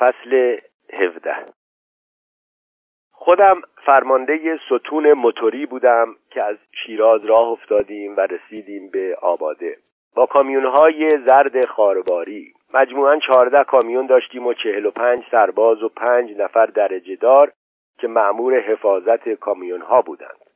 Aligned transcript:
فصل 0.00 0.56
17 1.00 1.36
خودم 3.12 3.62
فرمانده 3.84 4.56
ستون 4.56 5.12
موتوری 5.12 5.66
بودم 5.66 6.16
که 6.30 6.44
از 6.44 6.56
شیراز 6.72 7.26
راه 7.26 7.48
افتادیم 7.48 8.16
و 8.16 8.20
رسیدیم 8.20 8.90
به 8.90 9.16
آباده. 9.22 9.76
با 10.14 10.26
کامیونهای 10.26 11.08
زرد 11.08 11.66
خارباری 11.66 12.52
مجموعا 12.74 13.18
چهارده 13.18 13.64
کامیون 13.64 14.06
داشتیم 14.06 14.46
و 14.46 14.54
چهل 14.54 14.86
و 14.86 14.90
پنج 14.90 15.24
سرباز 15.30 15.82
و 15.82 15.88
پنج 15.88 16.36
نفر 16.36 16.66
درجه 16.66 17.16
دار 17.16 17.52
که 17.98 18.08
معمور 18.08 18.60
حفاظت 18.60 19.28
کامیون 19.28 19.80
ها 19.80 20.02
بودند. 20.02 20.50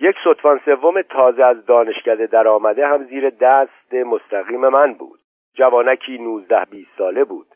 یک 0.00 0.16
سطفان 0.24 0.60
سوم 0.64 1.02
تازه 1.02 1.44
از 1.44 1.66
دانشکده 1.66 2.26
در 2.26 2.48
آمده 2.48 2.86
هم 2.86 3.04
زیر 3.04 3.30
دست 3.30 3.94
مستقیم 3.94 4.60
من 4.60 4.94
بود. 4.94 5.20
جوانکی 5.54 6.18
نوزده 6.18 6.64
بیست 6.64 6.90
ساله 6.98 7.24
بود. 7.24 7.53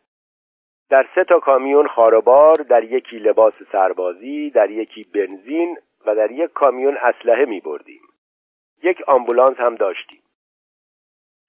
در 0.90 1.06
سه 1.14 1.24
تا 1.24 1.40
کامیون 1.40 1.86
خاربار 1.86 2.54
در 2.54 2.84
یکی 2.84 3.18
لباس 3.18 3.54
سربازی 3.72 4.50
در 4.50 4.70
یکی 4.70 5.06
بنزین 5.14 5.78
و 6.06 6.14
در 6.14 6.30
یک 6.30 6.52
کامیون 6.52 6.96
اسلحه 6.96 7.44
می 7.44 7.60
بردیم. 7.60 8.02
یک 8.82 9.02
آمبولانس 9.06 9.56
هم 9.58 9.74
داشتیم. 9.74 10.22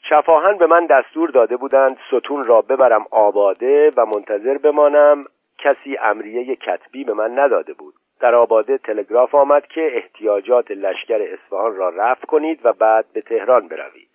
شفاهن 0.10 0.58
به 0.58 0.68
من 0.68 0.86
دستور 0.86 1.30
داده 1.30 1.58
بودند 1.58 1.98
ستون 2.08 2.44
را 2.44 2.62
ببرم 2.62 3.06
آباده 3.12 3.92
و 3.98 4.06
منتظر 4.06 4.58
بمانم. 4.58 5.26
کسی 5.58 5.98
امریه 5.98 6.56
کتبی 6.56 7.04
به 7.04 7.14
من 7.14 7.40
نداده 7.40 7.74
بود. 7.74 7.94
در 8.20 8.36
آباده 8.36 8.78
تلگراف 8.78 9.36
آمد 9.36 9.68
که 9.68 9.92
احتیاجات 9.94 10.72
لشکر 10.72 11.22
اصفهان 11.22 11.76
را 11.76 11.90
رفت 11.90 12.26
کنید 12.26 12.60
و 12.64 12.74
بعد 12.74 13.06
به 13.14 13.22
تهران 13.22 13.68
بروید. 13.68 14.09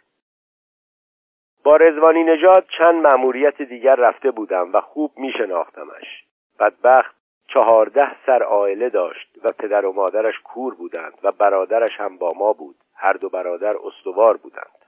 با 1.65 1.77
رزوانی 1.77 2.25
نژاد 2.25 2.67
چند 2.79 3.07
مأموریت 3.07 3.63
دیگر 3.63 3.95
رفته 3.95 4.31
بودم 4.31 4.73
و 4.73 4.81
خوب 4.81 5.13
می 5.17 5.33
شناختمش 5.33 6.25
بدبخت 6.61 7.17
چهارده 7.47 8.25
سر 8.27 8.43
عائله 8.43 8.89
داشت 8.89 9.29
و 9.45 9.49
پدر 9.59 9.87
و 9.87 9.93
مادرش 9.93 10.35
کور 10.45 10.75
بودند 10.75 11.19
و 11.23 11.33
برادرش 11.33 12.01
هم 12.01 12.19
با 12.19 12.29
ما 12.37 12.53
بود. 12.53 12.77
هر 12.95 13.13
دو 13.13 13.29
برادر 13.29 13.75
استوار 13.85 14.37
بودند. 14.37 14.85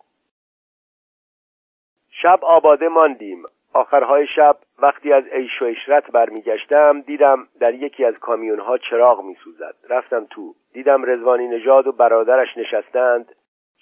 شب 2.10 2.44
آباده 2.44 2.88
ماندیم. 2.88 3.42
آخرهای 3.72 4.26
شب 4.26 4.56
وقتی 4.78 5.12
از 5.12 5.24
عیش 5.24 5.62
و 5.62 5.66
عشرت 5.66 6.10
برمیگشتم 6.10 7.00
دیدم 7.00 7.48
در 7.60 7.74
یکی 7.74 8.04
از 8.04 8.14
کامیونها 8.14 8.78
چراغ 8.78 9.24
میسوزد. 9.24 9.74
رفتم 9.88 10.26
تو. 10.30 10.54
دیدم 10.72 11.04
رزوانی 11.04 11.48
نژاد 11.48 11.86
و 11.86 11.92
برادرش 11.92 12.56
نشستند 12.56 13.34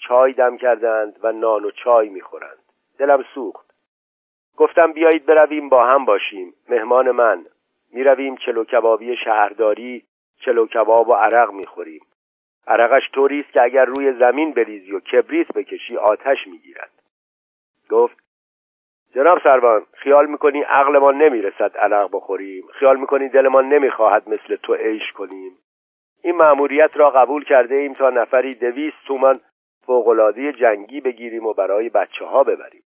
چای 0.09 0.33
دم 0.33 0.57
کردند 0.57 1.17
و 1.23 1.33
نان 1.33 1.65
و 1.65 1.71
چای 1.71 2.09
می‌خورند. 2.09 2.64
دلم 2.99 3.25
سوخت. 3.35 3.75
گفتم 4.57 4.93
بیایید 4.93 5.27
برویم 5.27 5.69
با 5.69 5.87
هم 5.87 6.05
باشیم. 6.05 6.55
مهمان 6.69 7.11
من. 7.11 7.47
می‌رویم 7.93 8.37
چلو 8.37 8.65
کبابی 8.65 9.17
شهرداری 9.17 10.05
چلو 10.45 10.67
کباب 10.67 11.09
و 11.09 11.13
عرق 11.13 11.53
می‌خوریم. 11.53 12.01
عرقش 12.67 13.03
طوری 13.13 13.37
است 13.37 13.53
که 13.53 13.63
اگر 13.63 13.85
روی 13.85 14.13
زمین 14.13 14.53
بریزی 14.53 14.93
و 14.93 15.01
کبریت 15.01 15.53
بکشی 15.53 15.97
آتش 15.97 16.47
می‌گیرد. 16.47 16.91
گفت 17.91 18.17
جناب 19.15 19.39
سروان 19.43 19.87
خیال 19.93 20.27
می‌کنی 20.27 20.63
عقلمان 20.63 21.23
نمی‌رسد 21.23 21.77
عرق 21.77 22.09
بخوریم؟ 22.13 22.65
خیال 22.73 22.97
می‌کنی 22.97 23.29
دلمان 23.29 23.69
نمی‌خواهد 23.69 24.29
مثل 24.29 24.57
تو 24.57 24.75
عیش 24.75 25.13
کنیم؟ 25.13 25.59
این 26.23 26.37
مأموریت 26.37 26.97
را 26.97 27.11
قبول 27.11 27.45
کرده 27.45 27.75
ایم 27.75 27.93
تا 27.93 28.11
نفری 28.11 28.55
دویست 28.55 28.97
تومان 29.07 29.35
فوقالعاده 29.87 30.53
جنگی 30.53 31.01
بگیریم 31.01 31.47
و 31.47 31.53
برای 31.53 31.89
بچه 31.89 32.25
ها 32.25 32.45
ببریم. 32.45 32.83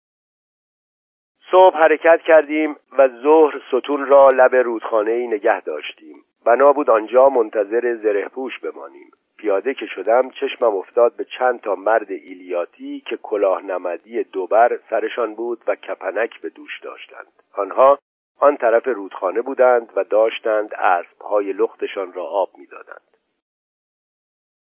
صبح 1.51 1.77
حرکت 1.77 2.21
کردیم 2.21 2.75
و 2.97 3.07
ظهر 3.23 3.61
ستون 3.67 4.05
را 4.05 4.27
لب 4.27 4.55
رودخانه 4.55 5.11
ای 5.11 5.27
نگه 5.27 5.61
داشتیم. 5.61 6.23
بنا 6.45 6.73
بود 6.73 6.89
آنجا 6.89 7.29
منتظر 7.29 7.95
زره 7.95 8.27
پوش 8.27 8.59
بمانیم. 8.59 9.11
پیاده 9.37 9.73
که 9.73 9.85
شدم 9.85 10.29
چشمم 10.29 10.75
افتاد 10.75 11.15
به 11.15 11.25
چند 11.39 11.61
تا 11.61 11.75
مرد 11.75 12.11
ایلیاتی 12.11 13.03
که 13.09 13.17
کلاه 13.17 13.61
نمدی 13.61 14.23
دوبر 14.23 14.79
سرشان 14.89 15.35
بود 15.35 15.63
و 15.67 15.75
کپنک 15.75 16.41
به 16.41 16.49
دوش 16.49 16.79
داشتند. 16.79 17.33
آنها 17.53 17.99
آن 18.39 18.57
طرف 18.57 18.87
رودخانه 18.87 19.41
بودند 19.41 19.93
و 19.95 20.03
داشتند 20.03 20.73
اسبهای 20.73 21.53
لختشان 21.53 22.13
را 22.13 22.23
آب 22.23 22.49
می‌دادند. 22.57 23.16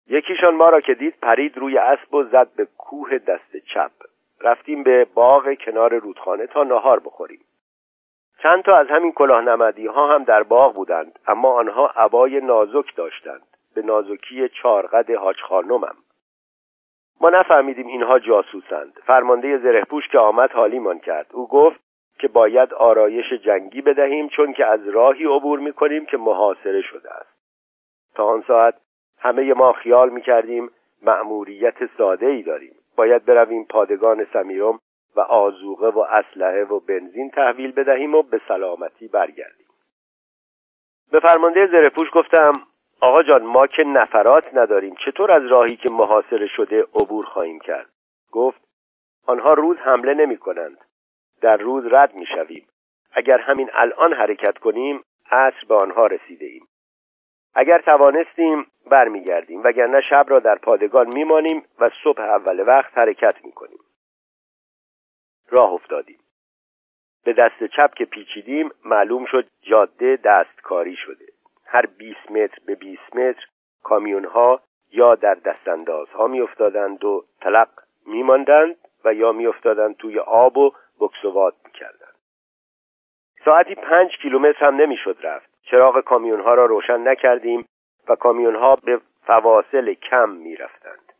یکیشان 0.07 0.55
ما 0.55 0.69
را 0.69 0.81
که 0.81 0.93
دید 0.93 1.15
پرید 1.21 1.57
روی 1.57 1.77
اسب 1.77 2.13
و 2.13 2.23
زد 2.23 2.55
به 2.55 2.67
کوه 2.77 3.17
دست 3.17 3.57
چپ. 3.73 3.91
رفتیم 4.41 4.83
به 4.83 5.07
باغ 5.13 5.53
کنار 5.53 5.95
رودخانه 5.95 6.47
تا 6.47 6.63
نهار 6.63 6.99
بخوریم. 6.99 7.41
چند 8.43 8.63
تا 8.63 8.75
از 8.77 8.87
همین 8.87 9.11
کلاه 9.11 9.41
نمدی 9.41 9.87
ها 9.87 10.15
هم 10.15 10.23
در 10.23 10.43
باغ 10.43 10.73
بودند 10.73 11.19
اما 11.27 11.53
آنها 11.53 11.87
عبای 11.87 12.41
نازک 12.41 12.95
داشتند 12.95 13.47
به 13.75 13.81
نازکی 13.81 14.49
چارقد 14.49 15.11
حاج 15.11 15.41
خانمم. 15.41 15.95
ما 17.21 17.29
نفهمیدیم 17.29 17.87
اینها 17.87 18.19
جاسوسند. 18.19 18.99
فرمانده 19.05 19.57
زرهپوش 19.57 20.07
که 20.07 20.17
آمد 20.17 20.51
حالیمان 20.51 20.99
کرد. 20.99 21.27
او 21.33 21.47
گفت 21.47 21.79
که 22.19 22.27
باید 22.27 22.73
آرایش 22.73 23.33
جنگی 23.33 23.81
بدهیم 23.81 24.27
چون 24.27 24.53
که 24.53 24.65
از 24.65 24.87
راهی 24.87 25.23
عبور 25.23 25.59
می‌کنیم 25.59 26.05
که 26.05 26.17
محاصره 26.17 26.81
شده 26.81 27.13
است. 27.13 27.33
تا 28.15 28.25
آن 28.25 28.43
ساعت 28.47 28.75
همه 29.23 29.53
ما 29.53 29.73
خیال 29.73 30.09
می‌کردیم 30.09 30.69
مأموریت 31.01 31.95
ساده 31.97 32.25
ای 32.25 32.43
داریم. 32.43 32.75
باید 32.95 33.25
برویم 33.25 33.65
پادگان 33.65 34.27
سمیرم 34.33 34.79
و 35.15 35.19
آزوقه 35.19 35.87
و 35.87 35.99
اسلحه 35.99 36.63
و 36.63 36.79
بنزین 36.79 37.29
تحویل 37.29 37.71
بدهیم 37.71 38.15
و 38.15 38.21
به 38.21 38.41
سلامتی 38.47 39.07
برگردیم. 39.07 39.67
به 41.11 41.19
فرمانده 41.19 41.67
زرهپوش 41.67 42.07
گفتم 42.13 42.53
آقا 43.01 43.23
جان 43.23 43.43
ما 43.43 43.67
که 43.67 43.83
نفرات 43.83 44.53
نداریم 44.53 44.95
چطور 45.05 45.31
از 45.31 45.45
راهی 45.45 45.75
که 45.75 45.89
محاصره 45.89 46.47
شده 46.47 46.81
عبور 46.81 47.25
خواهیم 47.25 47.59
کرد؟ 47.59 47.89
گفت 48.31 48.61
آنها 49.27 49.53
روز 49.53 49.77
حمله 49.77 50.13
نمی 50.13 50.37
کنند 50.37 50.77
در 51.41 51.57
روز 51.57 51.85
رد 51.85 52.15
می 52.15 52.25
شویم 52.25 52.67
اگر 53.11 53.37
همین 53.37 53.69
الان 53.73 54.13
حرکت 54.13 54.57
کنیم 54.57 55.03
عصر 55.31 55.65
به 55.67 55.75
آنها 55.75 56.07
رسیده 56.07 56.45
ایم 56.45 56.67
اگر 57.55 57.81
توانستیم 57.81 58.67
برمیگردیم 58.85 59.63
وگرنه 59.63 60.01
شب 60.01 60.25
را 60.27 60.39
در 60.39 60.55
پادگان 60.55 61.07
میمانیم 61.13 61.63
و 61.79 61.89
صبح 62.03 62.21
اول 62.21 62.59
وقت 62.67 62.97
حرکت 62.97 63.45
می‌کنیم. 63.45 63.79
راه 65.49 65.73
افتادیم. 65.73 66.19
به 67.23 67.33
دست 67.33 67.63
چپ 67.63 67.93
که 67.93 68.05
پیچیدیم 68.05 68.71
معلوم 68.85 69.25
شد 69.25 69.45
جاده 69.61 70.19
دستکاری 70.23 70.95
شده. 70.95 71.25
هر 71.65 71.85
20 71.85 72.31
متر 72.31 72.57
به 72.65 72.75
20 72.75 73.15
متر 73.15 73.45
کامیون 73.83 74.25
ها 74.25 74.61
یا 74.91 75.15
در 75.15 75.33
دستانداز 75.33 76.09
ها 76.09 76.27
می 76.27 76.41
افتادند 76.41 77.05
و 77.05 77.25
تلق 77.41 77.69
می 78.05 78.23
ماندند 78.23 78.75
و 79.05 79.13
یا 79.13 79.31
می 79.31 79.47
افتادند 79.47 79.97
توی 79.97 80.19
آب 80.19 80.57
و 80.57 80.71
بکسوات 80.99 81.53
می 81.65 81.71
کردند. 81.71 82.15
ساعتی 83.45 83.75
پنج 83.75 84.11
کیلومتر 84.21 84.65
هم 84.65 84.75
نمی 84.75 84.97
شد 84.97 85.17
رفت. 85.23 85.52
چراغ 85.63 85.99
کامیون 85.99 86.39
ها 86.39 86.53
را 86.53 86.63
روشن 86.63 87.07
نکردیم 87.07 87.65
و 88.09 88.15
کامیون 88.15 88.55
ها 88.55 88.75
به 88.75 89.01
فواصل 89.27 89.93
کم 89.93 90.29
می 90.29 90.55
رفتند. 90.55 91.13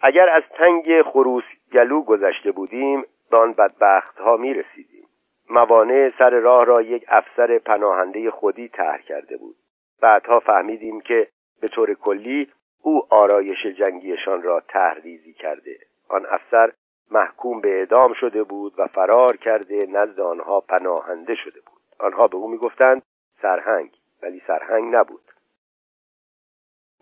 اگر 0.00 0.28
از 0.28 0.42
تنگ 0.58 1.02
خروس 1.02 1.44
گلو 1.72 2.02
گذشته 2.02 2.52
بودیم 2.52 3.04
آن 3.32 3.52
بدبخت 3.52 4.18
ها 4.18 4.36
می 4.36 4.54
رسیدیم. 4.54 5.08
موانع 5.50 6.10
سر 6.18 6.30
راه 6.30 6.64
را 6.64 6.82
یک 6.82 7.04
افسر 7.08 7.58
پناهنده 7.58 8.30
خودی 8.30 8.68
طرح 8.68 9.02
کرده 9.02 9.36
بود 9.36 9.56
بعدها 10.00 10.40
فهمیدیم 10.40 11.00
که 11.00 11.28
به 11.60 11.68
طور 11.68 11.94
کلی 11.94 12.48
او 12.82 13.06
آرایش 13.10 13.66
جنگیشان 13.66 14.42
را 14.42 14.60
تحریزی 14.68 15.32
کرده 15.32 15.78
آن 16.08 16.26
افسر 16.30 16.72
محکوم 17.10 17.60
به 17.60 17.78
اعدام 17.78 18.12
شده 18.12 18.42
بود 18.42 18.74
و 18.78 18.86
فرار 18.86 19.36
کرده 19.36 19.78
نزد 19.88 20.20
آنها 20.20 20.60
پناهنده 20.60 21.34
شده 21.34 21.60
بود 21.60 21.77
آنها 21.98 22.28
به 22.28 22.36
او 22.36 22.50
می‌گفتند 22.50 23.02
سرهنگ. 23.42 23.90
ولی 24.22 24.42
سرهنگ 24.46 24.94
نبود. 24.94 25.24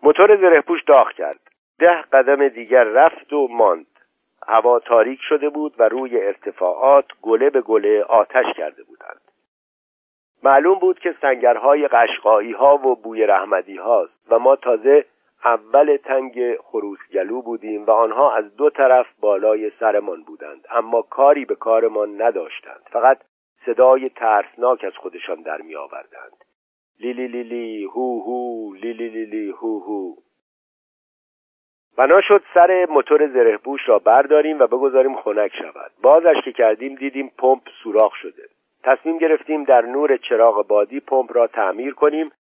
موتور 0.03 0.35
زرهپوش 0.35 0.83
داغ 0.83 1.11
کرد. 1.11 1.39
ده 1.79 2.01
قدم 2.01 2.47
دیگر 2.47 2.83
رفت 2.83 3.33
و 3.33 3.47
ماند. 3.47 3.87
هوا 4.47 4.79
تاریک 4.79 5.19
شده 5.21 5.49
بود 5.49 5.75
و 5.79 5.83
روی 5.83 6.21
ارتفاعات 6.21 7.05
گله 7.21 7.49
به 7.49 7.61
گله 7.61 8.03
آتش 8.03 8.45
کرده 8.57 8.83
بودند. 8.83 9.21
معلوم 10.43 10.79
بود 10.79 10.99
که 10.99 11.15
سنگرهای 11.21 11.87
قشقایی 11.87 12.51
ها 12.51 12.75
و 12.75 12.95
بوی 12.95 13.25
رحمدی 13.25 13.77
هاست 13.77 14.13
و 14.29 14.39
ما 14.39 14.55
تازه 14.55 15.05
اول 15.45 15.97
تنگ 16.03 16.57
خروسگلو 16.57 17.41
بودیم 17.41 17.85
و 17.85 17.91
آنها 17.91 18.35
از 18.35 18.55
دو 18.55 18.69
طرف 18.69 19.07
بالای 19.19 19.71
سرمان 19.79 20.23
بودند 20.23 20.65
اما 20.71 21.01
کاری 21.01 21.45
به 21.45 21.55
کارمان 21.55 22.21
نداشتند. 22.21 22.81
فقط 22.91 23.17
صدای 23.67 24.09
ترسناک 24.09 24.83
از 24.83 24.93
خودشان 24.97 25.41
در 25.41 25.61
می 25.61 25.75
آوردند. 25.75 26.45
لیلی 26.99 27.27
لیلی 27.27 27.83
هو 27.83 28.23
هو 28.23 28.73
لیلی 28.73 29.09
لیلی 29.09 29.49
هو 29.49 29.79
هو. 29.79 30.15
بنا 31.97 32.21
شد 32.21 32.43
سر 32.53 32.87
موتور 32.89 33.27
زرهپوش 33.27 33.81
را 33.89 33.99
برداریم 33.99 34.59
و 34.59 34.67
بگذاریم 34.67 35.15
خنک 35.15 35.51
شود. 35.55 35.91
بازش 36.01 36.41
که 36.45 36.51
کردیم 36.51 36.95
دیدیم 36.95 37.31
پمپ 37.37 37.61
سوراخ 37.83 38.15
شده. 38.15 38.43
تصمیم 38.83 39.17
گرفتیم 39.17 39.63
در 39.63 39.81
نور 39.81 40.17
چراغ 40.17 40.67
بادی 40.67 40.99
پمپ 40.99 41.37
را 41.37 41.47
تعمیر 41.47 41.93
کنیم 41.93 42.31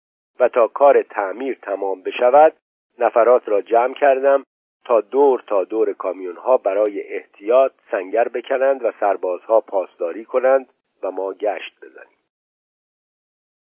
و 0.40 0.49
تا 0.49 0.69
کار 0.69 1.02
تعمیر 1.02 1.58
تمام 1.62 2.02
بشود 2.02 2.52
نفرات 2.99 3.49
را 3.49 3.61
جمع 3.61 3.94
کردم 3.94 4.44
تا 4.84 5.00
دور 5.00 5.43
تا 5.46 5.64
دور 5.64 5.93
کامیون 5.93 6.37
ها 6.37 6.56
برای 6.56 7.14
احتیاط 7.14 7.73
سنگر 7.90 8.28
بکنند 8.28 8.84
و 8.84 8.93
سربازها 9.00 9.61
پاسداری 9.61 10.25
کنند 10.25 10.67
و 11.03 11.11
ما 11.11 11.33
گشت 11.33 11.77
بزنیم. 11.83 12.17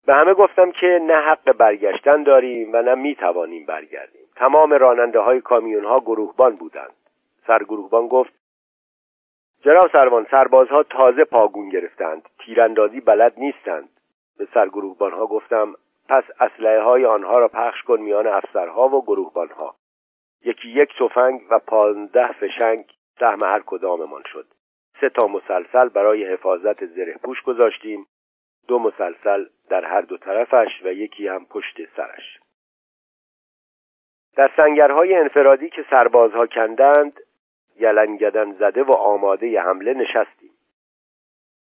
به 0.06 0.14
همه 0.14 0.34
گفتم 0.34 0.72
که 0.72 1.00
نه 1.02 1.14
حق 1.14 1.52
برگشتن 1.52 2.22
داریم 2.22 2.70
و 2.72 2.82
نه 2.82 2.94
می 2.94 3.14
توانیم 3.14 3.66
برگردیم. 3.66 4.26
تمام 4.36 4.72
راننده 4.72 5.18
های 5.18 5.40
کامیون 5.40 5.84
ها 5.84 5.96
گروهبان 5.96 6.56
بودند. 6.56 6.96
سرگروهبان 7.46 8.08
گفت 8.08 8.32
جناب 9.64 9.90
سروان 9.92 10.26
سربازها 10.30 10.82
تازه 10.82 11.24
پاگون 11.24 11.68
گرفتند. 11.68 12.28
تیراندازی 12.38 13.00
بلد 13.00 13.34
نیستند. 13.36 13.88
به 14.38 14.48
سرگروهبان 14.54 15.12
ها 15.12 15.26
گفتم 15.26 15.74
پس 16.08 16.24
اسلحه 16.40 16.80
های 16.80 17.04
آنها 17.04 17.38
را 17.38 17.48
پخش 17.48 17.82
کن 17.82 18.00
میان 18.00 18.26
افسرها 18.26 18.88
و 18.88 19.02
گروهبان 19.02 19.48
ها 19.48 19.74
یکی 20.44 20.68
یک 20.68 20.88
تفنگ 20.98 21.40
و 21.50 21.58
پانزده 21.58 22.32
فشنگ 22.32 22.84
سهم 23.20 23.38
هر 23.42 23.62
کداممان 23.66 24.22
شد. 24.32 24.46
سه 25.02 25.08
تا 25.08 25.26
مسلسل 25.26 25.88
برای 25.88 26.24
حفاظت 26.24 26.86
زره 26.86 27.18
پوش 27.22 27.42
گذاشتیم. 27.42 28.06
دو 28.68 28.78
مسلسل 28.78 29.44
در 29.68 29.84
هر 29.84 30.00
دو 30.00 30.16
طرفش 30.16 30.82
و 30.84 30.92
یکی 30.92 31.28
هم 31.28 31.46
پشت 31.46 31.76
سرش. 31.96 32.38
در 34.36 34.50
سنگرهای 34.56 35.14
انفرادی 35.14 35.70
که 35.70 35.84
سربازها 35.90 36.46
کندند 36.46 37.20
گلنگدن 37.80 38.52
زده 38.52 38.82
و 38.82 38.92
آماده 38.92 39.60
حمله 39.60 39.94
نشستیم. 39.94 40.50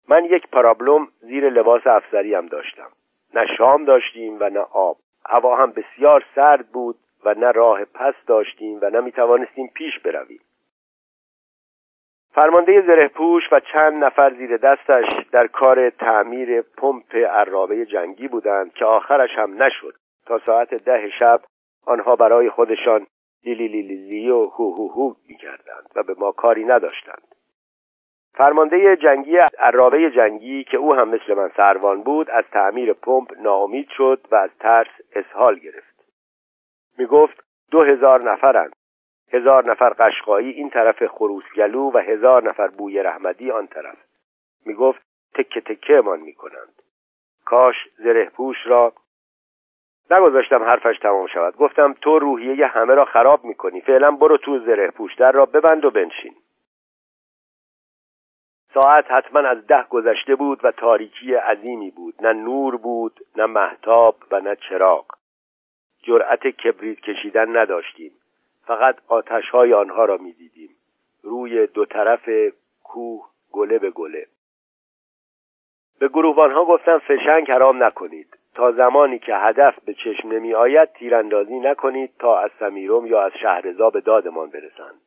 من 0.08 0.24
یک 0.24 0.48
پرابلم 0.52 1.08
زیر 1.20 1.44
لباس 1.44 1.86
افسریم 1.86 2.46
داشتم. 2.46 2.90
نه 3.34 3.46
شام 3.58 3.84
داشتیم 3.84 4.36
و 4.40 4.50
نه 4.50 4.60
آب. 4.60 4.96
هوا 5.26 5.56
هم 5.56 5.72
بسیار 5.72 6.24
سرد 6.34 6.68
بود 6.68 6.98
و 7.24 7.34
نه 7.34 7.50
راه 7.50 7.84
پس 7.84 8.14
داشتیم 8.26 8.78
و 8.82 8.90
نه 8.90 9.00
می 9.00 9.12
توانستیم 9.12 9.70
پیش 9.74 9.98
برویم. 9.98 10.40
فرمانده 12.40 12.80
زره 12.86 13.08
پوش 13.08 13.42
و 13.52 13.60
چند 13.60 14.04
نفر 14.04 14.34
زیر 14.34 14.56
دستش 14.56 15.04
در 15.32 15.46
کار 15.46 15.90
تعمیر 15.90 16.62
پمپ 16.62 17.16
عرابه 17.16 17.86
جنگی 17.86 18.28
بودند 18.28 18.72
که 18.72 18.84
آخرش 18.84 19.30
هم 19.36 19.62
نشد. 19.62 19.94
تا 20.26 20.38
ساعت 20.46 20.74
ده 20.74 21.10
شب 21.20 21.40
آنها 21.86 22.16
برای 22.16 22.50
خودشان 22.50 23.06
لیلی 23.44 23.68
لیلی 23.68 24.30
و 24.30 24.42
هو 24.42 24.74
هو 24.74 24.88
هو 24.88 25.14
می 25.28 25.36
کردند 25.36 25.86
و 25.96 26.02
به 26.02 26.14
ما 26.18 26.32
کاری 26.32 26.64
نداشتند. 26.64 27.22
فرمانده 28.34 28.96
جنگی 28.96 29.38
عرابه 29.58 30.10
جنگی 30.10 30.64
که 30.64 30.76
او 30.76 30.94
هم 30.94 31.08
مثل 31.08 31.34
من 31.34 31.50
سروان 31.56 32.02
بود 32.02 32.30
از 32.30 32.44
تعمیر 32.52 32.92
پمپ 32.92 33.32
ناامید 33.40 33.88
شد 33.96 34.20
و 34.30 34.34
از 34.34 34.50
ترس 34.60 34.90
اسهال 35.12 35.58
گرفت. 35.58 36.04
می 36.98 37.06
گفت 37.06 37.44
دو 37.70 37.82
هزار 37.82 38.32
نفرند. 38.32 38.77
هزار 39.32 39.70
نفر 39.70 39.88
قشقایی 39.88 40.50
این 40.50 40.70
طرف 40.70 41.06
خروسگلو 41.06 41.90
و 41.94 41.98
هزار 41.98 42.42
نفر 42.42 42.68
بوی 42.68 43.02
رحمدی 43.02 43.50
آن 43.50 43.66
طرف. 43.66 43.96
می 44.66 44.74
گفت 44.74 45.00
تکه 45.34 45.60
تکه 45.60 46.02
من 46.04 46.20
می 46.20 46.34
کنند 46.34 46.82
کاش 47.44 47.76
زره 47.98 48.24
پوش 48.24 48.56
را 48.66 48.92
نگذاشتم 50.10 50.62
حرفش 50.62 50.98
تمام 50.98 51.26
شود. 51.26 51.56
گفتم 51.56 51.92
تو 51.92 52.18
روحیه 52.18 52.66
همه 52.66 52.94
را 52.94 53.04
خراب 53.04 53.44
می‌کنی. 53.44 53.80
فعلا 53.80 54.10
برو 54.10 54.36
تو 54.36 54.58
زره 54.58 54.90
پوش 54.90 55.14
در 55.14 55.32
را 55.32 55.46
ببند 55.46 55.86
و 55.86 55.90
بنشین. 55.90 56.34
ساعت 58.74 59.10
حتما 59.10 59.40
از 59.40 59.66
ده 59.66 59.82
گذشته 59.90 60.34
بود 60.34 60.64
و 60.64 60.72
تاریکی 60.72 61.34
عظیمی 61.34 61.90
بود. 61.90 62.14
نه 62.20 62.32
نور 62.32 62.76
بود 62.76 63.20
نه 63.36 63.46
محتاب 63.46 64.16
و 64.30 64.40
نه 64.40 64.56
چراغ. 64.56 65.06
جرأت 66.02 66.46
کبریت 66.46 67.00
کشیدن 67.00 67.56
نداشتیم. 67.56 68.12
فقط 68.68 68.96
آتش 69.08 69.50
های 69.50 69.72
آنها 69.72 70.04
را 70.04 70.16
می‌دیدیم. 70.16 70.76
روی 71.22 71.66
دو 71.66 71.84
طرف 71.84 72.28
کوه 72.84 73.26
گله 73.52 73.78
به 73.78 73.90
گله. 73.90 74.26
به 75.98 76.08
گروهبانها 76.08 76.64
گفتم 76.64 76.98
فشنگ 76.98 77.50
حرام 77.50 77.82
نکنید. 77.82 78.38
تا 78.54 78.72
زمانی 78.72 79.18
که 79.18 79.34
هدف 79.34 79.78
به 79.84 79.94
چشم 79.94 80.28
نمی 80.28 80.54
آید 80.54 80.92
تیراندازی 80.92 81.58
نکنید 81.58 82.10
تا 82.18 82.38
از 82.38 82.50
سمیروم 82.58 83.06
یا 83.06 83.22
از 83.22 83.32
شهرزا 83.42 83.90
به 83.90 84.00
دادمان 84.00 84.50
برسند. 84.50 85.00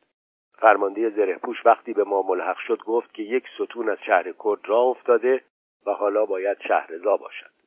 فرمانده 0.58 1.10
زرهپوش 1.10 1.66
وقتی 1.66 1.92
به 1.92 2.04
ما 2.04 2.22
ملحق 2.22 2.58
شد 2.58 2.78
گفت 2.78 3.14
که 3.14 3.22
یک 3.22 3.44
ستون 3.54 3.88
از 3.88 3.98
شهر 4.06 4.22
کرد 4.22 4.60
را 4.64 4.78
افتاده 4.78 5.42
و 5.86 5.90
حالا 5.92 6.26
باید 6.26 6.56
شهرزا 6.68 7.16
باشد. 7.16 7.61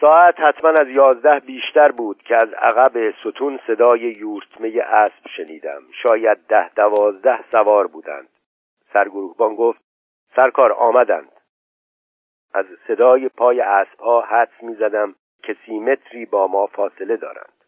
ساعت 0.00 0.40
حتما 0.40 0.70
از 0.70 0.88
یازده 0.88 1.40
بیشتر 1.40 1.92
بود 1.92 2.22
که 2.22 2.36
از 2.36 2.52
عقب 2.52 3.10
ستون 3.10 3.60
صدای 3.66 4.00
یورتمه 4.00 4.82
اسب 4.86 5.28
شنیدم. 5.36 5.82
شاید 6.02 6.38
ده 6.48 6.68
دوازده 6.74 7.50
سوار 7.50 7.86
بودند. 7.86 8.28
سرگروهبان 8.92 9.54
گفت 9.54 9.80
سرکار 10.36 10.72
آمدند. 10.72 11.32
از 12.54 12.66
صدای 12.88 13.28
پای 13.28 13.60
اسبها 13.60 14.20
حدس 14.20 14.62
می‌زدم 14.62 15.14
که 15.42 15.56
سی 15.66 15.78
متری 15.78 16.26
با 16.26 16.46
ما 16.46 16.66
فاصله 16.66 17.16
دارند. 17.16 17.64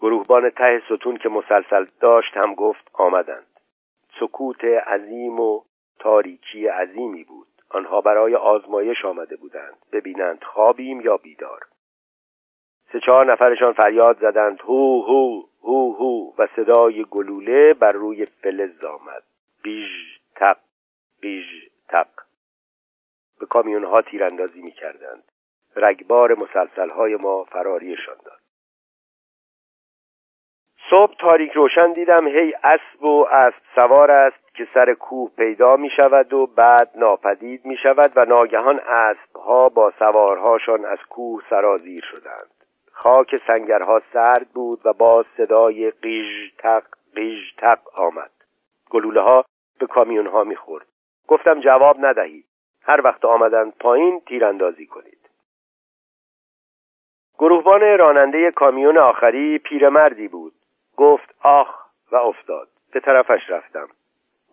گروهبان 0.00 0.50
ته 0.50 0.82
ستون 0.86 1.16
که 1.16 1.28
مسلسل 1.28 1.86
داشت 2.00 2.36
هم 2.36 2.54
گفت 2.54 2.90
آمدند. 2.92 3.60
سکوت 4.20 4.64
عظیم 4.64 5.40
و 5.40 5.62
تاریکی 5.98 6.66
عظیمی 6.66 7.24
بود. 7.24 7.53
آنها 7.74 8.00
برای 8.00 8.34
آزمایش 8.34 9.04
آمده 9.04 9.36
بودند. 9.36 9.76
ببینند 9.92 10.44
خوابیم 10.44 11.00
یا 11.00 11.16
بیدار. 11.16 11.60
سه 12.92 13.00
چهار 13.00 13.32
نفرشان 13.32 13.72
فریاد 13.72 14.18
زدند 14.20 14.60
هو 14.60 15.02
هو 15.02 15.42
هو 15.62 15.94
هو. 15.94 16.32
و 16.38 16.48
صدای 16.56 17.04
گلوله 17.04 17.74
بر 17.74 17.92
روی 17.92 18.26
فلز 18.26 18.84
آمد. 18.84 19.22
بیژ 19.62 20.18
تق 20.36 20.58
بیژ 21.20 21.46
تق. 21.88 22.08
به 23.40 23.46
کامیون 23.46 23.84
ها 23.84 24.00
تیراندازی 24.00 24.62
می 24.62 24.72
کردند 24.72 25.24
رگبار 25.76 26.34
مسلسل 26.34 26.90
های 26.90 27.16
ما 27.16 27.44
فراریشان 27.44 28.16
داد. 28.24 28.40
صبح 30.90 31.14
تاریک 31.20 31.52
روشن 31.52 31.92
دیدم 31.92 32.26
هی 32.26 32.54
اسب 32.62 33.02
و 33.02 33.26
اسب 33.30 33.62
سوار 33.74 34.10
است 34.10 34.43
که 34.54 34.68
سر 34.74 34.94
کوه 34.94 35.30
پیدا 35.36 35.76
می 35.76 35.90
شود 35.90 36.32
و 36.32 36.46
بعد 36.46 36.90
ناپدید 36.96 37.64
می 37.64 37.76
شود 37.76 38.12
و 38.16 38.24
ناگهان 38.24 38.80
اسب 38.80 39.36
ها 39.36 39.68
با 39.68 39.92
سوارهاشان 39.98 40.84
از 40.84 40.98
کوه 41.10 41.42
سرازیر 41.50 42.04
شدند. 42.10 42.50
خاک 42.92 43.36
سنگرها 43.46 44.02
سرد 44.12 44.48
بود 44.54 44.80
و 44.84 44.92
باز 44.92 45.24
صدای 45.36 45.90
قیژ 45.90 46.52
تق 46.58 46.84
قیژ 47.14 47.54
تق 47.58 47.78
آمد. 47.94 48.30
گلوله 48.90 49.20
ها 49.20 49.44
به 49.78 49.86
کامیون 49.86 50.26
ها 50.26 50.44
می 50.44 50.56
خورد 50.56 50.86
گفتم 51.28 51.60
جواب 51.60 51.96
ندهید. 52.00 52.44
هر 52.82 53.00
وقت 53.04 53.24
آمدند 53.24 53.78
پایین 53.80 54.20
تیراندازی 54.20 54.86
کنید. 54.86 55.30
گروهبان 57.38 57.80
راننده 57.80 58.50
کامیون 58.50 58.98
آخری 58.98 59.58
پیرمردی 59.58 60.28
بود. 60.28 60.52
گفت 60.96 61.34
آخ 61.42 61.84
و 62.12 62.16
افتاد. 62.16 62.68
به 62.92 63.00
طرفش 63.00 63.50
رفتم. 63.50 63.88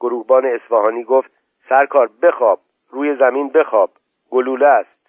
گروهبان 0.01 0.46
اصفهانی 0.46 1.03
گفت 1.03 1.31
سرکار 1.70 2.10
بخواب 2.22 2.60
روی 2.89 3.15
زمین 3.15 3.50
بخواب 3.50 3.91
گلوله 4.29 4.67
است. 4.67 5.01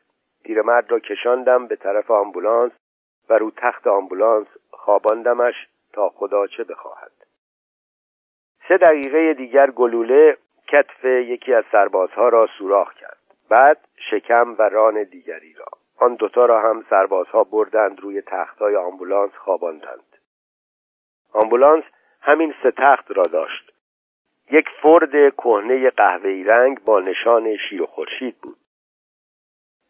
پیرمرد 0.44 0.90
را 0.90 0.98
کشاندم 0.98 1.66
به 1.66 1.76
طرف 1.76 2.10
آمبولانس 2.10 2.72
و 3.28 3.38
رو 3.38 3.50
تخت 3.50 3.86
آمبولانس 3.86 4.46
خواباندمش 4.70 5.54
تا 5.92 6.08
خدا 6.08 6.46
چه 6.46 6.64
بخواهد. 6.64 7.12
سه 8.68 8.76
دقیقه 8.76 9.34
دیگر 9.34 9.70
گلوله 9.70 10.36
کتف 10.68 11.04
یکی 11.04 11.54
از 11.54 11.64
سربازها 11.72 12.28
را 12.28 12.46
سوراخ 12.58 12.94
کرد. 12.94 13.18
بعد 13.48 13.78
شکم 14.10 14.54
و 14.58 14.62
ران 14.62 15.02
دیگری 15.02 15.54
را. 15.54 15.66
آن 15.98 16.14
دوتا 16.14 16.40
را 16.40 16.60
هم 16.60 16.84
سربازها 16.90 17.44
بردند 17.44 18.00
روی 18.00 18.22
تختهای 18.22 18.76
آمبولانس 18.76 19.32
خواباندند. 19.32 20.16
آمبولانس 21.32 21.84
همین 22.20 22.54
سه 22.62 22.70
تخت 22.70 23.10
را 23.10 23.22
داشت. 23.22 23.71
یک 24.52 24.68
فرد 24.82 25.34
کهنه 25.36 25.90
قهوه‌ای 25.90 26.44
رنگ 26.44 26.84
با 26.84 27.00
نشان 27.00 27.56
شیر 27.56 27.82
و 27.82 27.86
خورشید 27.86 28.36
بود. 28.42 28.56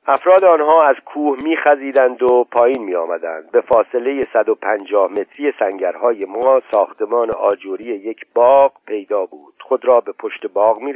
افراد 0.07 0.45
آنها 0.45 0.85
از 0.85 0.97
کوه 1.05 1.43
میخزیدند 1.45 2.23
و 2.23 2.45
پایین 2.45 2.83
می 2.83 2.95
آمدند. 2.95 3.51
به 3.51 3.61
فاصله 3.61 4.27
150 4.33 5.11
متری 5.11 5.53
سنگرهای 5.59 6.25
ما 6.25 6.63
ساختمان 6.71 7.31
آجوری 7.31 7.85
یک 7.85 8.27
باغ 8.35 8.73
پیدا 8.87 9.27
بود. 9.27 9.55
خود 9.61 9.85
را 9.85 10.01
به 10.01 10.13
پشت 10.13 10.47
باغ 10.47 10.81
می 10.81 10.93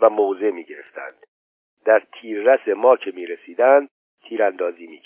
و 0.00 0.10
موضع 0.10 0.50
می 0.50 0.64
گرفتند 0.64 1.26
در 1.84 2.02
تیررس 2.20 2.68
ما 2.68 2.96
که 2.96 3.12
می 3.14 3.26
رسیدند 3.26 3.88
تیراندازی 4.28 4.86
می 4.86 5.00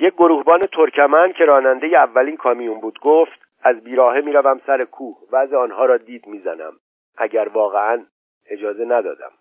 یک 0.00 0.14
گروهبان 0.14 0.60
ترکمن 0.60 1.32
که 1.32 1.44
راننده 1.44 1.86
اولین 1.86 2.36
کامیون 2.36 2.80
بود 2.80 2.98
گفت 3.02 3.45
از 3.62 3.84
بیراهه 3.84 4.20
می‌روم 4.20 4.60
سر 4.66 4.84
کوه 4.84 5.18
وضع 5.32 5.56
آنها 5.56 5.84
را 5.84 5.96
دید 5.96 6.26
می‌زنم. 6.26 6.72
اگر 7.16 7.48
واقعا 7.48 8.06
اجازه 8.46 8.84
ندادم. 8.84 9.32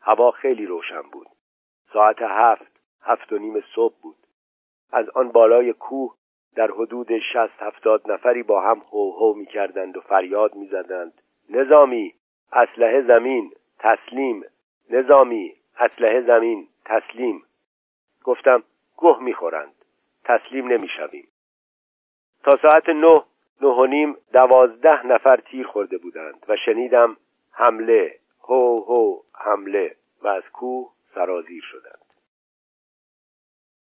هوا 0.00 0.30
خیلی 0.30 0.66
روشن 0.66 1.02
بود. 1.02 1.26
ساعت 1.92 2.22
هفت 2.22 2.80
هفت 3.02 3.32
و 3.32 3.38
نیم 3.38 3.64
صبح 3.74 3.94
بود. 4.02 4.16
از 4.92 5.08
آن 5.08 5.28
بالای 5.28 5.72
کوه 5.72 6.14
در 6.54 6.70
حدود 6.70 7.18
شست 7.18 7.62
هفتاد 7.62 8.10
نفری 8.10 8.42
با 8.42 8.60
هم 8.60 8.82
هو 8.90 9.12
هو 9.12 9.34
می 9.34 9.46
کردند 9.46 9.96
و 9.96 10.00
فریاد 10.00 10.54
می 10.54 10.66
زدند 10.66 11.22
نظامی 11.50 12.14
اسلحه 12.52 13.02
زمین 13.02 13.52
تسلیم. 13.78 14.44
نظامی 14.90 15.54
اسلحه 15.78 16.20
زمین 16.20 16.68
تسلیم. 16.84 17.42
گفتم 18.24 18.62
گه 18.98 19.18
می‌خورند. 19.22 19.74
تسلیم 20.24 20.66
نمی‌شویم. 20.66 21.28
تا 22.44 22.58
ساعت 22.62 22.88
نه 22.88 23.14
نه 23.60 23.68
و 23.68 23.86
نیم 23.86 24.16
دوازده 24.32 25.06
نفر 25.06 25.36
تیر 25.36 25.66
خورده 25.66 25.98
بودند 25.98 26.44
و 26.48 26.56
شنیدم 26.56 27.16
حمله 27.52 28.14
هو 28.44 28.84
هو 28.84 29.20
حمله 29.34 29.94
و 30.22 30.28
از 30.28 30.42
کوه 30.52 30.90
سرازیر 31.14 31.62
شدند. 31.62 32.06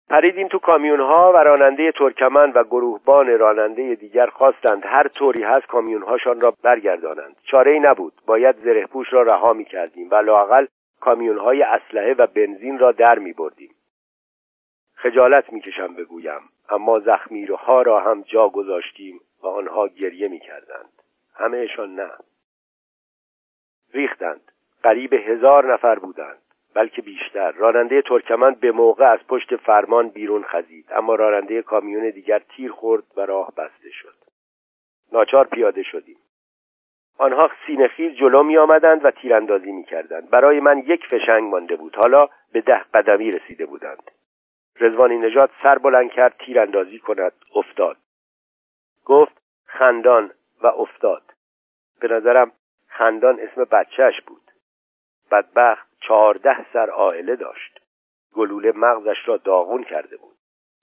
پریدیم 0.08 0.48
تو 0.48 0.58
کامیون 0.58 1.00
ها 1.00 1.32
و 1.32 1.36
راننده 1.36 1.92
ترکمن 1.92 2.52
و 2.52 2.64
گروهبان 2.64 3.38
راننده 3.38 3.94
دیگر 3.94 4.26
خواستند 4.26 4.82
هر 4.86 5.08
طوری 5.08 5.42
هست 5.42 5.66
کامیون 5.66 6.02
هاشان 6.02 6.40
را 6.40 6.54
برگردانند. 6.62 7.36
چاره 7.42 7.72
ای 7.72 7.78
نبود. 7.78 8.12
باید 8.26 8.56
زره 8.64 8.86
پوش 8.86 9.12
را 9.12 9.22
رها 9.22 9.52
می 9.52 9.64
کردیم 9.64 10.10
و 10.10 10.14
لاقل 10.14 10.66
کامیون 11.00 11.38
های 11.38 11.62
اسلحه 11.62 12.14
و 12.14 12.26
بنزین 12.26 12.78
را 12.78 12.92
در 12.92 13.18
می 13.18 13.32
بردیم 13.32 13.74
خجالت 14.94 15.52
می 15.52 15.60
کشم 15.60 15.94
بگویم 15.94 16.40
اما 16.70 16.94
زخمی 16.94 17.46
را 17.46 17.98
هم 17.98 18.22
جا 18.22 18.48
گذاشتیم. 18.48 19.20
و 19.42 19.46
آنها 19.46 19.88
گریه 19.88 20.28
می 20.28 20.40
کردند 20.40 21.02
همهشان 21.34 21.94
نه. 21.94 22.10
ریختند. 23.94 24.52
قریب 24.82 25.12
هزار 25.12 25.72
نفر 25.74 25.98
بودند 25.98 26.38
بلکه 26.74 27.02
بیشتر. 27.02 27.52
راننده 27.52 28.02
ترکمن 28.02 28.54
به 28.54 28.72
موقع 28.72 29.12
از 29.12 29.18
پشت 29.28 29.56
فرمان 29.56 30.08
بیرون 30.08 30.42
خزید 30.42 30.86
اما 30.90 31.14
راننده 31.14 31.62
کامیون 31.62 32.10
دیگر 32.10 32.38
تیر 32.38 32.72
خورد 32.72 33.04
و 33.16 33.20
راه 33.20 33.52
بسته 33.56 33.90
شد. 33.90 34.14
ناچار 35.12 35.46
پیاده 35.46 35.82
شدیم. 35.82 36.16
آنها 37.18 37.50
سینخیز 37.66 38.12
جلو 38.12 38.42
می 38.42 38.56
آمدند 38.58 39.04
و 39.04 39.10
تیراندازی 39.10 39.72
می 39.72 39.84
کردند 39.84 40.30
برای 40.30 40.60
من 40.60 40.78
یک 40.78 41.06
فشنگ 41.06 41.42
مانده 41.50 41.76
بود. 41.76 41.96
حالا 41.96 42.28
به 42.52 42.60
ده 42.60 42.84
قدمی 42.94 43.30
رسیده 43.30 43.66
بودند. 43.66 44.10
رزوانی 44.80 45.16
نجات 45.16 45.50
سر 45.62 45.78
بلند 45.78 46.10
کرد 46.10 46.34
تیراندازی 46.38 46.98
کند 46.98 47.32
افتاد. 47.54 47.96
گفت 49.04 49.42
خندان 49.64 50.32
و 50.62 50.66
افتاد. 50.66 51.22
به 52.00 52.08
نظرم 52.08 52.52
خندان 52.88 53.40
اسم 53.40 53.64
بچهش 53.64 54.20
بود. 54.20 54.50
بدبخت 55.30 55.88
چهارده 56.00 56.72
سر 56.72 56.90
آهله 56.90 57.36
داشت. 57.36 57.80
گلوله 58.34 58.72
مغزش 58.72 59.16
را 59.26 59.36
داغون 59.36 59.84
کرده 59.84 60.16
بود. 60.16 60.36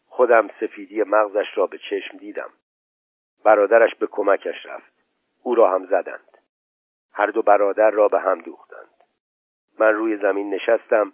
خودم 0.08 0.48
سفیدی 0.60 1.04
مغزش 1.04 1.48
را 1.56 1.68
به 1.68 1.78
چشم 1.78 2.18
دیدم. 2.18 2.50
برادرش 3.44 3.96
به 3.96 4.08
کمکش 4.08 4.66
رفت. 4.66 4.94
او 5.44 5.56
را 5.56 5.70
هم 5.70 5.86
زدند. 5.86 6.38
هر 7.14 7.28
دو 7.28 7.42
برادر 7.42 7.92
را 7.92 8.08
به 8.08 8.20
هم 8.20 8.42
دوختند. 8.42 9.04
من 9.80 9.94
روی 9.94 10.18
زمین 10.18 10.54
نشستم 10.54 11.14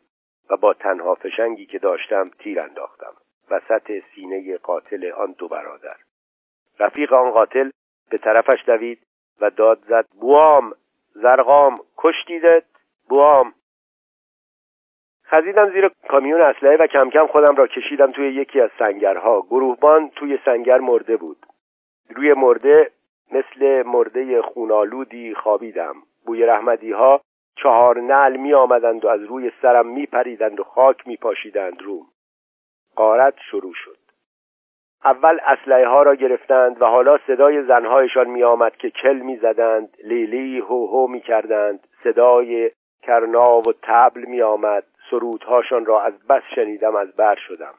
و 0.49 0.57
با 0.57 0.73
تنها 0.73 1.15
فشنگی 1.15 1.65
که 1.65 1.79
داشتم 1.79 2.29
تیر 2.29 2.61
انداختم. 2.61 3.13
وسط 3.49 4.03
سینه 4.15 4.57
قاتل 4.57 5.11
آن 5.11 5.31
دو 5.31 5.47
برادر. 5.47 5.97
رفیق 6.79 7.13
آن 7.13 7.31
قاتل 7.31 7.69
به 8.09 8.17
طرفش 8.17 8.65
دوید 8.65 8.99
و 9.41 9.49
داد 9.49 9.79
زد 9.87 10.05
بوام 10.21 10.73
زرقام 11.13 11.75
کشتیدت 11.97 12.63
بوام. 13.09 13.53
خزیدم 15.25 15.71
زیر 15.71 15.91
کامیون 16.09 16.41
اسلحه 16.41 16.77
و 16.77 16.87
کم 16.87 17.09
کم 17.09 17.27
خودم 17.27 17.55
را 17.55 17.67
کشیدم 17.67 18.11
توی 18.11 18.27
یکی 18.27 18.61
از 18.61 18.69
سنگرها. 18.79 19.41
گروهبان 19.41 20.09
توی 20.09 20.39
سنگر 20.45 20.77
مرده 20.77 21.17
بود. 21.17 21.45
روی 22.09 22.33
مرده 22.33 22.91
مثل 23.31 23.83
مرده 23.85 24.41
خونالودی 24.41 25.33
خوابیدم. 25.33 25.95
بوی 26.25 26.45
رحمدی 26.45 26.91
ها 26.91 27.21
چهار 27.55 28.01
نل 28.01 28.37
می 28.37 28.53
آمدند 28.53 29.05
و 29.05 29.07
از 29.07 29.21
روی 29.21 29.51
سرم 29.61 29.87
می 29.87 30.05
پریدند 30.05 30.59
و 30.59 30.63
خاک 30.63 31.07
می 31.07 31.17
پاشیدند 31.17 31.81
روم. 31.81 32.05
قارت 32.95 33.33
شروع 33.51 33.73
شد. 33.73 33.94
اول 35.05 35.39
اسلحه 35.45 35.87
ها 35.87 36.01
را 36.01 36.15
گرفتند 36.15 36.83
و 36.83 36.87
حالا 36.87 37.17
صدای 37.27 37.63
زنهایشان 37.63 38.29
می 38.29 38.43
آمد 38.43 38.75
که 38.77 38.89
کل 38.89 39.17
می 39.17 39.37
زدند 39.37 39.97
لیلی 40.03 40.59
هو 40.59 40.87
هو 40.87 41.07
می 41.07 41.21
کردند 41.21 41.87
صدای 42.03 42.71
کرنا 43.01 43.57
و 43.57 43.73
تبل 43.81 44.25
می 44.25 44.41
آمد 44.41 44.83
سرودهاشان 45.09 45.85
را 45.85 46.01
از 46.01 46.13
بس 46.27 46.41
شنیدم 46.55 46.95
از 46.95 47.15
بر 47.15 47.35
شدم. 47.47 47.73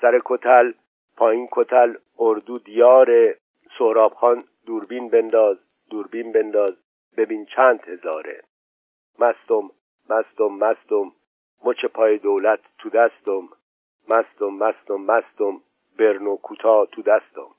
سر 0.00 0.18
کتل 0.24 0.72
پایین 1.16 1.48
کتل 1.52 1.94
اردو 2.18 2.58
دیار 2.58 3.08
سهراب 3.78 4.14
خان 4.14 4.42
دوربین 4.66 5.08
بنداز 5.08 5.56
دوربین 5.90 6.32
بنداز 6.32 6.76
ببین 7.16 7.44
چند 7.44 7.80
هزاره. 7.80 8.42
مستم 9.18 9.70
مستم 10.10 10.52
مستم 10.60 11.12
مچ 11.64 11.84
پای 11.84 12.18
دولت 12.18 12.60
تو 12.78 12.90
دستم. 12.90 13.48
مستم 14.08 14.50
مستم 14.50 15.00
مستم. 15.00 15.60
برنو 15.98 16.36
کوتا 16.36 16.86
تو 16.86 17.02
دستم 17.02 17.50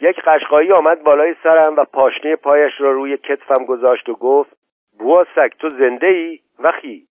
یک 0.00 0.16
قشقایی 0.20 0.72
آمد 0.72 1.02
بالای 1.02 1.34
سرم 1.44 1.76
و 1.76 1.84
پاشنه 1.84 2.36
پایش 2.36 2.72
را 2.78 2.92
روی 2.92 3.16
کتفم 3.16 3.64
گذاشت 3.64 4.08
و 4.08 4.14
گفت 4.14 4.56
بوا 4.98 5.24
تو 5.58 5.70
زنده 5.70 6.06
ای 6.06 6.40
وخی. 6.58 7.08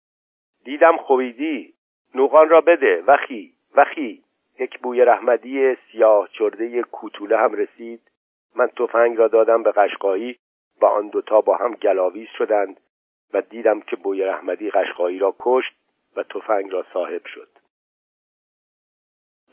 دیدم 0.64 0.98
خویدی 0.98 1.74
نوغان 2.16 2.50
را 2.50 2.62
بده. 2.62 3.04
وخی 3.08 3.54
وخی. 3.76 4.24
یک 4.60 4.80
بوی 4.80 5.06
رحمدی 5.06 5.76
سیاه 5.76 6.30
چرده 6.32 6.82
کوتوله 6.82 7.38
هم 7.38 7.54
رسید. 7.54 8.02
من 8.56 8.68
تفنگ 8.68 9.18
را 9.18 9.28
دادم 9.28 9.64
به 9.64 9.72
قشقایی. 9.72 10.40
و 10.82 10.86
آن 10.86 11.08
دوتا 11.08 11.42
با 11.42 11.58
هم 11.58 11.74
گلاویز 11.74 12.28
شدند 12.38 12.80
و 13.34 13.42
دیدم 13.42 13.82
که 13.82 13.96
بوی 13.96 14.24
رحمدی 14.24 14.70
قشقایی 14.70 15.20
را 15.20 15.36
کشت 15.40 15.74
و 16.16 16.24
تفنگ 16.24 16.72
را 16.72 16.86
صاحب 16.94 17.26
شد. 17.26 17.53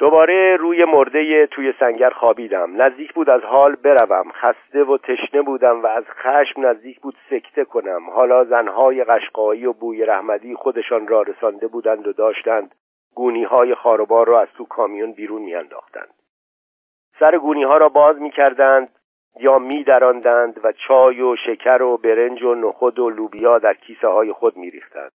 دوباره 0.00 0.56
روی 0.56 0.84
مرده 0.84 1.46
توی 1.46 1.74
سنگر 1.80 2.10
خوابیدم. 2.10 2.82
نزدیک 2.82 3.12
بود 3.12 3.30
از 3.30 3.42
حال 3.42 3.74
بروم. 3.74 4.32
خسته 4.32 4.84
و 4.84 4.98
تشنه 4.98 5.42
بودم 5.42 5.82
و 5.82 5.86
از 5.86 6.04
خشم 6.04 6.66
نزدیک 6.66 7.00
بود 7.00 7.14
سکته 7.30 7.64
کنم. 7.64 8.10
حالا 8.10 8.44
زنهای 8.44 9.04
قشقایی 9.04 9.66
و 9.66 9.72
بوی 9.72 10.04
رحمدی 10.04 10.54
خودشان 10.54 11.08
را 11.08 11.22
رسانده 11.22 11.66
بودند 11.66 12.06
و 12.06 12.12
داشتند. 12.12 12.74
گونی 13.14 13.44
های 13.44 13.74
خاروبار 13.74 14.26
را 14.26 14.40
از 14.40 14.48
تو 14.56 14.64
کامیون 14.64 15.12
بیرون 15.12 15.42
میانداختند. 15.42 16.14
سر 17.18 17.38
گونی 17.38 17.62
ها 17.62 17.76
را 17.76 17.88
باز 17.88 18.20
می‌کردند 18.20 18.88
یا 19.40 19.58
میدراندند 19.58 20.60
و 20.64 20.72
چای 20.72 21.20
و 21.20 21.36
شکر 21.36 21.82
و 21.82 21.96
برنج 21.96 22.42
و 22.42 22.54
نخود 22.54 22.98
و 22.98 23.10
لوبیا 23.10 23.58
در 23.58 23.74
کیسه 23.74 24.08
های 24.08 24.32
خود 24.32 24.56
میریختند. 24.56 25.12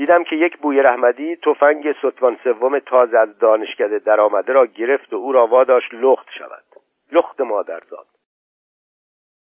دیدم 0.00 0.24
که 0.24 0.36
یک 0.36 0.58
بوی 0.58 0.82
رحمدی 0.82 1.36
تفنگ 1.36 1.92
ستوان 1.92 2.38
سوم 2.44 2.78
تازه 2.78 3.18
از 3.18 3.38
دانشکده 3.38 3.98
درآمده 3.98 4.52
را 4.52 4.66
گرفت 4.66 5.12
و 5.12 5.16
او 5.16 5.32
را 5.32 5.46
واداشت 5.46 5.94
لخت 5.94 6.26
شود. 6.38 6.64
لخت 7.12 7.40
مادرزاد. 7.40 8.06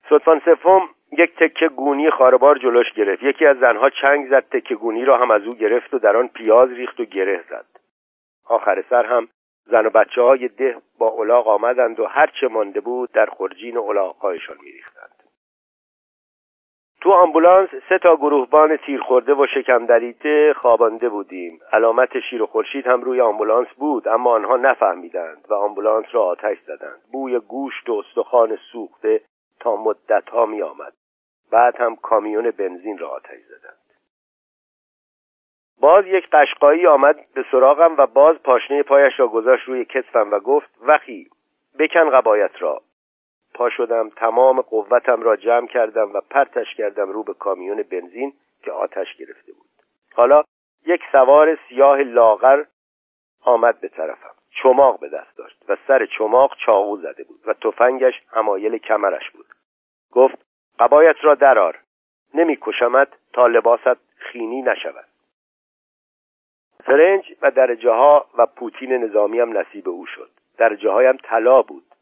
ستوان 0.05 0.41
سوم 0.45 0.89
یک 1.11 1.35
تکه 1.35 1.67
گونی 1.67 2.09
خاربار 2.09 2.57
جلوش 2.57 2.91
گرفت. 2.95 3.23
یکی 3.23 3.45
از 3.45 3.57
زنها 3.57 3.89
چنگ 3.89 4.29
زد 4.29 4.49
تکه 4.49 4.75
گونی 4.75 5.05
را 5.05 5.17
هم 5.17 5.31
از 5.31 5.41
او 5.41 5.53
گرفت 5.53 5.93
و 5.93 5.99
در 5.99 6.17
آن 6.17 6.27
پیاز 6.27 6.69
ریخت 6.69 6.99
و 6.99 7.05
گره 7.05 7.43
زد. 7.49 7.65
آخر 8.45 8.83
سر 8.89 9.05
هم 9.05 9.27
زن 9.65 9.85
و 9.85 9.89
بچه 9.89 10.21
های 10.21 10.47
ده 10.47 10.77
با 10.99 11.07
الاغ 11.07 11.47
آمدند 11.47 11.99
و 11.99 12.05
هر 12.05 12.31
چه 12.41 12.47
مانده 12.47 12.81
بود 12.81 13.11
در 13.11 13.25
خرجین 13.25 13.77
الاغهایشان 13.77 14.57
میریختند. 14.63 15.14
تو 17.05 17.11
آمبولانس 17.11 17.69
سه 17.89 17.97
تا 17.97 18.15
گروهبان 18.15 18.77
تیر 18.77 19.01
خورده 19.01 19.33
و 19.33 19.45
شکم 19.55 19.85
دریده 19.85 20.53
خوابانده 20.53 21.09
بودیم. 21.09 21.59
علامت 21.73 22.19
شیر 22.19 22.41
و 22.41 22.45
خورشید 22.45 22.87
هم 22.87 23.01
روی 23.01 23.21
آمبولانس 23.21 23.67
بود 23.77 24.07
اما 24.07 24.31
آنها 24.31 24.57
نفهمیدند 24.57 25.45
و 25.49 25.53
آمبولانس 25.53 26.05
را 26.11 26.23
آتش 26.23 26.57
زدند. 26.67 27.01
بوی 27.11 27.39
گوشت 27.39 27.89
و 27.89 27.93
استخوان 27.93 28.57
سوخته 28.71 29.21
تا 29.59 29.75
مدت 29.75 30.29
ها 30.29 30.45
می 30.45 30.61
آمد 30.61 30.93
بعد 31.51 31.75
هم 31.75 31.95
کامیون 31.95 32.51
بنزین 32.51 32.97
را 32.97 33.09
آتش 33.09 33.39
زدند. 33.47 33.85
باز 35.81 36.05
یک 36.07 36.29
قشقایی 36.29 36.87
آمد 36.87 37.15
به 37.33 37.45
سراغم 37.51 37.95
و 37.97 38.07
باز 38.07 38.35
پاشنه 38.43 38.83
پایش 38.83 39.19
را 39.19 39.27
گذاشت 39.27 39.67
روی 39.67 39.85
کتفم 39.85 40.31
و 40.31 40.39
گفت 40.39 40.69
وخی 40.81 41.27
بکن 41.79 42.09
قبایت 42.09 42.51
را. 42.59 42.81
پا 43.55 43.69
شدم 43.69 44.09
تمام 44.09 44.61
قوتم 44.61 45.21
را 45.21 45.35
جمع 45.35 45.67
کردم 45.67 46.13
و 46.13 46.21
پرتش 46.29 46.75
کردم 46.77 47.09
رو 47.09 47.23
به 47.23 47.33
کامیون 47.33 47.83
بنزین 47.83 48.33
که 48.63 48.71
آتش 48.71 49.15
گرفته 49.15 49.51
بود. 49.53 49.69
حالا 50.13 50.43
یک 50.85 51.01
سوار 51.11 51.57
سیاه 51.69 51.97
لاغر 52.01 52.63
آمد 53.41 53.79
به 53.79 53.87
طرفم. 53.87 54.35
چماق 54.63 54.99
به 54.99 55.09
دست 55.09 55.37
داشت 55.37 55.69
و 55.69 55.77
سر 55.87 56.05
چماق 56.17 56.55
چاقو 56.65 56.97
زده 56.97 57.23
بود 57.23 57.39
و 57.45 57.53
تفنگش 57.53 58.13
همایل 58.31 58.77
کمرش 58.77 59.29
بود. 59.31 59.45
گفت 60.11 60.45
قبایت 60.79 61.15
را 61.21 61.35
درار 61.35 61.79
نمیکشمت 62.33 63.07
تا 63.33 63.47
لباست 63.47 64.15
خینی 64.17 64.61
نشود. 64.61 65.05
فرنج 66.85 67.33
و 67.41 67.51
درجه 67.51 67.91
ها 67.91 68.25
و 68.37 68.45
پوتین 68.45 68.93
نظامی 68.93 69.39
هم 69.39 69.57
نصیب 69.57 69.89
او 69.89 70.05
شد. 70.05 70.29
درجه 70.57 70.89
هایم 70.89 71.17
طلا 71.17 71.57
بود. 71.57 71.94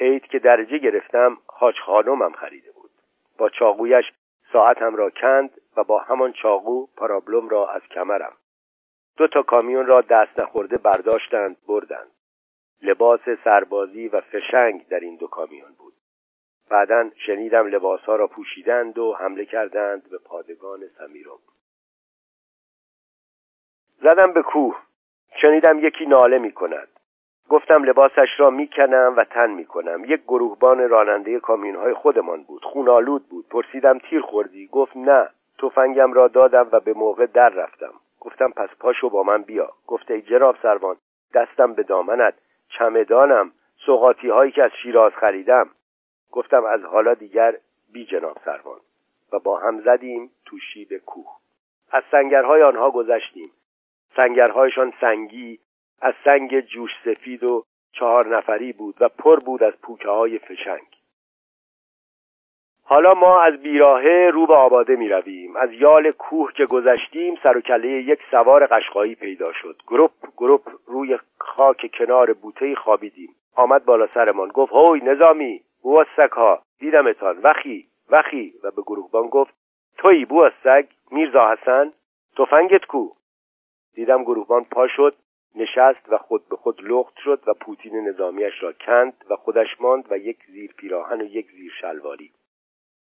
عید 0.00 0.26
که 0.26 0.38
درجه 0.38 0.78
گرفتم 0.78 1.38
حاج 1.46 1.74
خانمم 1.86 2.32
خریده 2.32 2.72
بود. 2.72 2.90
با 3.38 3.48
چاقویش 3.48 4.04
ساعتم 4.52 4.96
را 4.96 5.10
کند 5.10 5.50
و 5.76 5.84
با 5.84 5.98
همان 5.98 6.32
چاقو 6.32 6.86
پارابلوم 6.96 7.48
را 7.48 7.70
از 7.70 7.82
کمرم. 7.90 8.32
دو 9.16 9.28
تا 9.28 9.42
کامیون 9.42 9.86
را 9.86 10.00
دست 10.00 10.40
نخورده 10.40 10.76
برداشتند 10.78 11.56
بردند. 11.68 12.10
لباس 12.82 13.20
سربازی 13.44 14.08
و 14.08 14.18
فشنگ 14.18 14.88
در 14.88 15.00
این 15.00 15.16
دو 15.16 15.26
کامیون 15.26 15.72
بود. 15.78 15.92
بعدا 16.70 17.10
شنیدم 17.26 17.66
لباسها 17.66 18.16
را 18.16 18.26
پوشیدند 18.26 18.98
و 18.98 19.14
حمله 19.14 19.44
کردند 19.44 20.10
به 20.10 20.18
پادگان 20.18 20.80
سمیرم 20.98 21.38
زدم 24.02 24.32
به 24.32 24.42
کوه. 24.42 24.76
شنیدم 25.42 25.78
یکی 25.78 26.06
ناله 26.06 26.38
می 26.38 26.52
کند 26.52 26.88
گفتم 27.52 27.84
لباسش 27.84 28.28
را 28.36 28.50
می‌کنم 28.50 29.14
و 29.16 29.24
تن 29.24 29.50
می‌کنم. 29.50 30.04
یک 30.04 30.22
گروهبان 30.22 30.88
راننده 30.88 31.40
کامیون 31.40 31.76
های 31.76 31.94
خودمان 31.94 32.42
بود. 32.42 32.64
خونالود 32.64 33.28
بود. 33.28 33.48
پرسیدم 33.48 33.98
تیر 33.98 34.20
خوردی؟ 34.20 34.66
گفت 34.66 34.96
نه. 34.96 35.28
تفنگم 35.58 36.12
را 36.12 36.28
دادم 36.28 36.68
و 36.72 36.80
به 36.80 36.92
موقع 36.92 37.26
در 37.26 37.48
رفتم. 37.48 37.92
گفتم 38.20 38.50
پس 38.50 38.68
پاشو 38.80 39.10
با 39.10 39.22
من 39.22 39.42
بیا. 39.42 39.72
گفت 39.86 40.10
ای 40.10 40.22
جناب 40.22 40.56
سروان 40.62 40.96
دستم 41.34 41.72
به 41.72 41.82
دامنت. 41.82 42.34
چمدانم. 42.68 43.52
سوقاتی 43.86 44.28
هایی 44.28 44.52
که 44.52 44.62
از 44.64 44.72
شیراز 44.82 45.12
خریدم. 45.12 45.70
گفتم 46.30 46.64
از 46.64 46.84
حالا 46.84 47.14
دیگر 47.14 47.56
بی 47.92 48.06
جناب 48.06 48.38
سروان. 48.44 48.80
و 49.32 49.38
با 49.38 49.58
هم 49.58 49.80
زدیم 49.80 50.30
تو 50.46 50.58
شیب 50.58 50.88
کوه. 51.06 51.36
از 51.90 52.02
سنگرهای 52.10 52.62
آنها 52.62 52.90
گذشتیم. 52.90 53.50
سنگرهایشان 54.16 54.92
سنگی 55.00 55.58
از 56.02 56.14
سنگ 56.24 56.60
جوش 56.60 56.90
سفید 57.04 57.44
و 57.44 57.64
چهار 57.92 58.36
نفری 58.36 58.72
بود 58.72 58.94
و 59.00 59.08
پر 59.08 59.36
بود 59.36 59.62
از 59.62 59.72
پوکه 59.82 60.08
های 60.08 60.38
فشنگ. 60.38 60.86
حالا 62.84 63.14
ما 63.14 63.42
از 63.42 63.62
بیراهه 63.62 64.30
رو 64.32 64.46
به 64.46 64.54
آباده 64.54 64.96
می 64.96 65.08
رویم. 65.08 65.56
از 65.56 65.72
یال 65.72 66.10
کوه 66.10 66.52
که 66.52 66.64
گذشتیم 66.64 67.38
سر 67.44 67.56
و 67.56 67.60
کله 67.60 67.88
یک 67.88 68.20
سوار 68.30 68.66
قشقایی 68.66 69.14
پیدا 69.14 69.52
شد. 69.52 69.82
گروپ 69.88 70.10
گروپ 70.36 70.68
روی 70.86 71.18
خاک 71.38 71.90
کنار 71.98 72.32
بوته 72.32 72.74
خوابیدیم. 72.74 73.34
آمد 73.56 73.84
بالا 73.84 74.06
سرمان. 74.06 74.48
گفت 74.48 74.72
هوی 74.72 75.00
نظامی 75.00 75.62
بو 75.82 76.04
ها 76.32 76.62
دیدمتان. 76.78 77.38
وخی 77.42 77.88
وخی. 78.10 78.54
و 78.64 78.70
به 78.70 78.82
گروهبان 78.82 79.28
گفت 79.28 79.54
توی 79.98 80.24
بو 80.24 80.50
سگ 80.64 80.86
میرزا 81.10 81.52
حسن 81.52 81.92
تفنگت 82.38 82.84
کو. 82.84 83.08
دیدم 83.94 84.22
گروهبان 84.24 84.64
پا 84.64 84.88
شد. 84.88 85.14
نشست 85.54 86.12
و 86.12 86.18
خود 86.18 86.48
به 86.48 86.56
خود 86.56 86.80
لخت 86.82 87.16
شد 87.24 87.42
و 87.46 87.54
پوتین 87.54 88.08
نظامیش 88.08 88.62
را 88.62 88.72
کند 88.72 89.24
و 89.30 89.36
خودش 89.36 89.80
ماند 89.80 90.12
و 90.12 90.18
یک 90.18 90.38
زیر 90.46 90.72
پیراهن 90.72 91.20
و 91.20 91.24
یک 91.24 91.50
زیر 91.50 91.72
شلواری. 91.80 92.32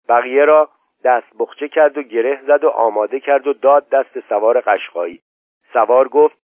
بقیه 0.09 0.45
را 0.45 0.69
دست 1.05 1.27
بخچه 1.39 1.69
کرد 1.69 1.99
و 1.99 2.03
گره 2.03 2.41
زد 2.47 2.65
و 2.65 2.69
آماده 2.69 3.21
کرد 3.21 3.47
و 3.47 3.53
داد 3.53 3.89
دست 3.89 4.29
سوار 4.29 4.61
قشقایی. 4.61 5.21
سوار 5.73 6.09
گفت 6.09 6.39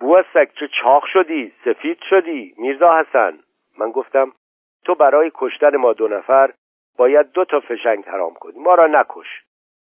بوستک 0.00 0.54
چه 0.60 0.68
چاق 0.82 1.04
شدی؟ 1.12 1.52
سفید 1.64 1.98
شدی؟ 2.10 2.54
میرزا 2.58 2.98
حسن. 2.98 3.38
من 3.78 3.90
گفتم 3.90 4.32
تو 4.84 4.94
برای 4.94 5.30
کشتن 5.34 5.76
ما 5.76 5.92
دو 5.92 6.08
نفر 6.08 6.52
باید 6.96 7.32
دو 7.32 7.44
تا 7.44 7.60
فشنگ 7.60 8.04
حرام 8.04 8.34
کنی. 8.34 8.58
ما 8.58 8.74
را 8.74 8.86
نکش. 8.86 9.26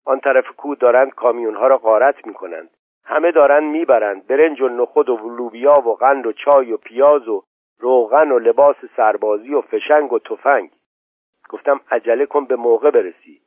آن 0.06 0.20
طرف 0.20 0.48
کو 0.48 0.76
دارند 0.76 1.14
کامیون 1.14 1.56
ها 1.56 1.68
را 1.68 1.78
غارت 1.78 2.28
می‌کنند. 2.28 2.70
همه 3.04 3.32
دارند 3.32 3.64
می‌برند 3.64 4.28
برنج 4.28 4.62
و 4.62 4.68
نخود 4.68 5.10
و 5.10 5.18
لوبیا 5.38 5.74
و 5.74 5.96
قند 5.96 6.28
و 6.28 6.34
چای 6.34 6.72
و 6.72 6.78
پیاز 6.78 7.28
و 7.28 7.44
روغن 7.80 8.32
و 8.32 8.40
لباس 8.40 8.76
سربازی 8.96 9.54
و 9.54 9.62
فشنگ 9.62 10.14
و 10.14 10.20
تفنگ. 10.20 10.72
گفتم 11.50 11.82
عجله 11.92 12.26
کن 12.26 12.46
به 12.46 12.56
موقع 12.56 12.92
برسی. 12.92 13.42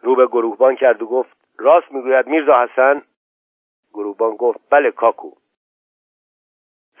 رو 0.00 0.16
به 0.16 0.26
گروهبان 0.26 0.76
کرد 0.76 1.02
و 1.02 1.06
گفت 1.06 1.36
راست 1.58 1.92
می‌گوید 1.92 2.26
میرزا 2.26 2.62
حسن؟ 2.62 3.02
گروهبان 3.94 4.36
گفت 4.36 4.60
بله 4.70 4.90
کاکو. 4.90 5.30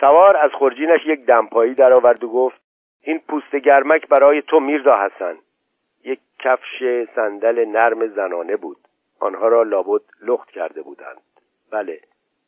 سوار 0.00 0.38
از 0.38 0.50
خورجینش 0.50 1.06
یک 1.06 1.24
دمپایی 1.26 1.74
درآورد 1.74 2.24
و 2.24 2.28
گفت 2.28 2.60
این 3.00 3.18
پوست 3.28 3.56
گرمک 3.56 4.08
برای 4.08 4.42
تو 4.42 4.60
میرزا 4.60 4.96
حسن. 4.96 5.38
یک 6.04 6.20
کفش 6.38 6.82
صندل 7.14 7.64
نرم 7.64 8.06
زنانه 8.06 8.56
بود. 8.56 8.76
آنها 9.22 9.48
را 9.48 9.62
لابد 9.62 10.02
لخت 10.22 10.50
کرده 10.50 10.82
بودند. 10.82 11.22
بله 11.70 12.00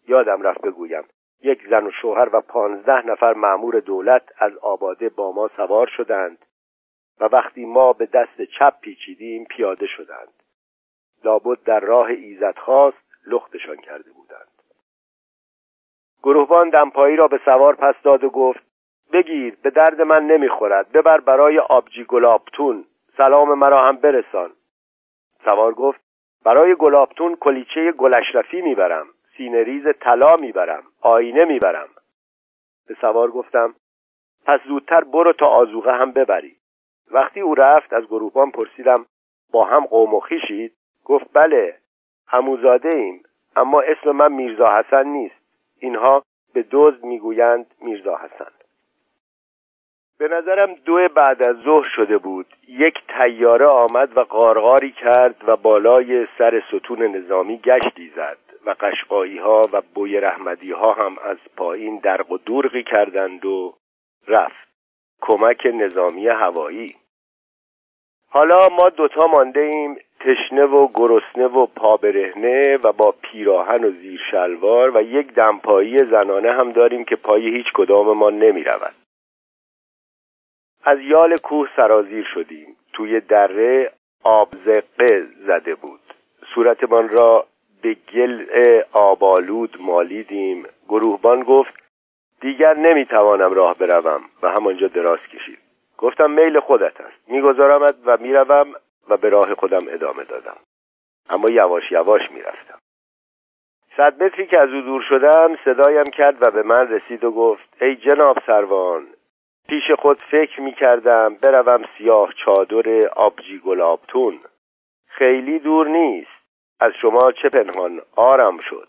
یادم 0.09 0.43
رفت 0.43 0.61
بگویم. 0.61 1.05
یک 1.43 1.69
زن 1.71 1.87
و 1.87 1.91
شوهر 1.91 2.37
و 2.37 2.41
پانزده 2.41 3.07
نفر 3.07 3.35
معمور 3.35 3.81
دولت 3.81 4.23
از 4.39 4.57
آباده 4.57 5.09
با 5.09 5.33
ما 5.33 5.51
سوار 5.57 5.87
شدند 5.87 6.39
و 7.21 7.25
وقتی 7.25 7.65
ما 7.65 7.93
به 7.93 8.07
دست 8.07 8.43
چپ 8.43 8.81
پیچیدیم 8.81 9.45
پیاده 9.45 9.87
شدند. 9.87 10.33
لابد 11.25 11.63
در 11.65 11.81
راه 11.81 12.07
ایزد 12.07 12.59
خواست 12.59 13.05
لختشان 13.27 13.77
کرده 13.77 14.13
بودند. 14.13 14.49
گروهبان 16.23 16.71
دمپایی 16.71 17.17
را 17.17 17.29
به 17.29 17.41
سوار 17.45 17.75
پس 17.75 17.95
داد 18.03 18.25
و 18.25 18.31
گفت 18.31 18.61
بگیر 19.13 19.57
به 19.63 19.71
درد 19.71 20.01
من 20.01 20.27
نمی‌خورد. 20.27 20.93
ببر 20.93 21.21
برای 21.21 21.59
آبجی 21.59 22.05
گلابتون. 22.05 22.85
سلام 23.17 23.59
مرا 23.59 23.89
هم 23.89 23.97
برسان. 23.97 24.53
سوار 25.45 25.75
گفت 25.75 26.04
برای 26.45 26.75
گلابتون 26.75 27.37
کلیچه 27.37 27.93
گلشرفی 27.93 28.61
می‌برم 28.61 29.07
سینه‌ریز 29.37 29.85
طلا 30.01 30.37
می‌برم 30.41 30.83
آینه 31.01 31.45
می‌برم. 31.45 31.89
به 32.89 32.97
سوار 33.01 33.31
گفتم 33.31 33.75
پس 34.47 34.61
زودتر 34.69 35.05
برو 35.05 35.33
تا 35.33 35.47
آزوغه 35.47 35.93
هم 35.93 36.13
ببری. 36.13 36.57
وقتی 37.11 37.41
او 37.41 37.55
رفت 37.55 37.93
از 37.93 38.05
گروهبان 38.07 38.51
پرسیدم 38.51 39.07
با 39.53 39.65
هم 39.65 39.87
قوم 39.87 40.15
و 40.15 40.21
خیشید؟ 40.21 40.73
گفت 41.05 41.27
بله 41.33 41.79
هموزاده 42.27 42.97
ایم 42.97 43.23
اما 43.57 43.81
اسم 43.81 44.11
من 44.11 44.33
میرزا 44.33 44.79
حسن 44.79 45.07
نیست. 45.07 45.45
اینها 45.79 46.23
به 46.55 46.65
دزد 46.71 47.05
می‌گویند 47.05 47.75
میرزا 47.81 48.17
حسن. 48.17 48.64
به 50.19 50.29
نظرم 50.29 50.75
دو 50.75 51.09
بعد 51.09 51.49
از 51.49 51.57
ظهر 51.57 51.89
شده 51.97 52.19
بود. 52.19 52.47
یک 52.69 52.95
تیاره 53.09 53.67
آمد 53.67 54.17
و 54.17 54.21
قارقاری 54.21 54.93
کرد 54.93 55.37
و 55.47 55.57
بالای 55.57 56.27
سر 56.39 56.63
ستون 56.69 57.03
نظامی 57.03 57.59
گشتی 57.59 58.13
زد 58.17 58.39
و 58.67 58.75
قشقایی 58.81 59.39
ها 59.39 59.63
و 59.73 59.83
بوی 59.95 60.21
رحمدی 60.21 60.73
ها 60.73 60.93
هم 60.93 61.17
از 61.25 61.37
پایین 61.57 61.99
درق 61.99 62.33
و 62.33 62.39
دورقی 62.39 62.83
کردند 62.83 63.45
و 63.45 63.75
رفت. 64.29 64.69
کمک 65.21 65.67
نظامی 65.75 66.29
هوایی. 66.29 66.95
حالا 68.29 68.69
ما 68.69 68.89
دوتا 68.89 69.27
مانده 69.27 69.61
ایم 69.61 69.97
تشنه 70.21 70.65
و 70.65 70.89
گرسنه 70.95 71.47
و 71.47 71.67
پابرهنه 71.67 72.79
و 72.85 72.93
با 72.93 73.15
پیراهن 73.23 73.85
و 73.85 73.91
زیر 73.91 74.21
شلوار 74.31 74.97
و 74.97 75.03
یک 75.03 75.35
دمپایی 75.35 75.99
زنانه 75.99 76.53
هم 76.53 76.73
داریم 76.73 77.05
که 77.05 77.17
پای 77.17 77.49
هیچ 77.57 77.67
کدام 77.75 78.19
ما 78.19 78.31
نمی 78.31 78.65
رود. 78.65 79.04
از 80.85 80.99
یال 81.01 81.37
کوه 81.37 81.69
سرازیر 81.77 82.27
شدیم. 82.35 82.77
توی 82.93 83.21
دره 83.21 83.93
آبزقه 84.23 85.27
زده 85.47 85.75
بود. 85.75 86.01
صورتمان 86.55 87.09
را 87.09 87.47
به 87.83 87.97
گل 88.15 88.47
آبالود 88.93 89.77
مالیدیم. 89.81 90.67
گروهبان 90.89 91.43
گفت 91.43 91.75
دیگر 92.41 92.75
نمی‌توانم 92.75 93.53
راه 93.53 93.75
بروم 93.75 94.21
و 94.43 94.51
همانجا 94.51 94.87
دراز 94.89 95.19
کشید. 95.33 95.59
گفتم 95.99 96.31
میل 96.31 96.61
خودت 96.61 97.01
است. 97.01 97.19
میگذارمت 97.29 97.95
و 98.07 98.17
می‌روم 98.21 98.75
و 99.09 99.17
به 99.17 99.29
راه 99.29 99.55
خودم 99.55 99.83
ادامه 99.89 100.25
دادم. 100.25 100.57
اما 101.31 101.51
یواش 101.51 101.93
یواش 101.93 102.31
می‌رفتم. 102.31 102.79
صد 103.97 104.23
متری 104.23 104.47
که 104.47 104.61
از 104.61 104.69
او 104.69 104.81
دور 104.81 105.03
شدم 105.09 105.57
صدایم 105.65 106.05
کرد 106.05 106.43
و 106.43 106.51
به 106.51 106.63
من 106.63 106.89
رسید 106.89 107.25
و 107.25 107.31
گفت 107.31 107.83
ای 107.83 107.97
جناب 107.97 108.39
سروان 108.47 109.07
پیش 109.69 109.91
خود 109.91 110.23
فکر 110.23 110.61
می 110.61 110.75
کردم 110.75 111.35
بروم 111.35 111.85
سیاه 111.99 112.33
چادر 112.45 113.09
آبجی 113.09 113.59
گلابتون. 113.59 114.41
خیلی 115.07 115.59
دور 115.59 115.89
نیست. 115.89 116.31
از 116.81 116.93
شما 117.01 117.33
چه 117.33 117.49
پنهان 117.49 118.01
آرم 118.17 118.59
شد. 118.59 118.89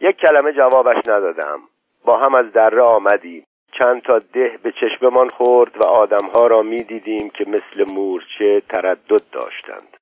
یک 0.00 0.16
کلمه 0.16 0.52
جوابش 0.52 0.96
ندادم. 1.08 1.60
با 2.04 2.18
هم 2.18 2.34
از 2.34 2.52
دره 2.52 2.82
آمدیم. 2.82 3.46
چند 3.78 4.02
تا 4.02 4.18
ده 4.18 4.58
به 4.62 4.72
چشممان 4.72 5.28
خورد 5.28 5.80
و 5.80 5.84
آدمها 5.84 6.46
را 6.46 6.62
می 6.62 6.84
دیدیم 6.84 7.30
که 7.30 7.44
مثل 7.48 7.92
مورچه 7.94 8.62
تردد 8.68 9.22
داشتند. 9.32 9.96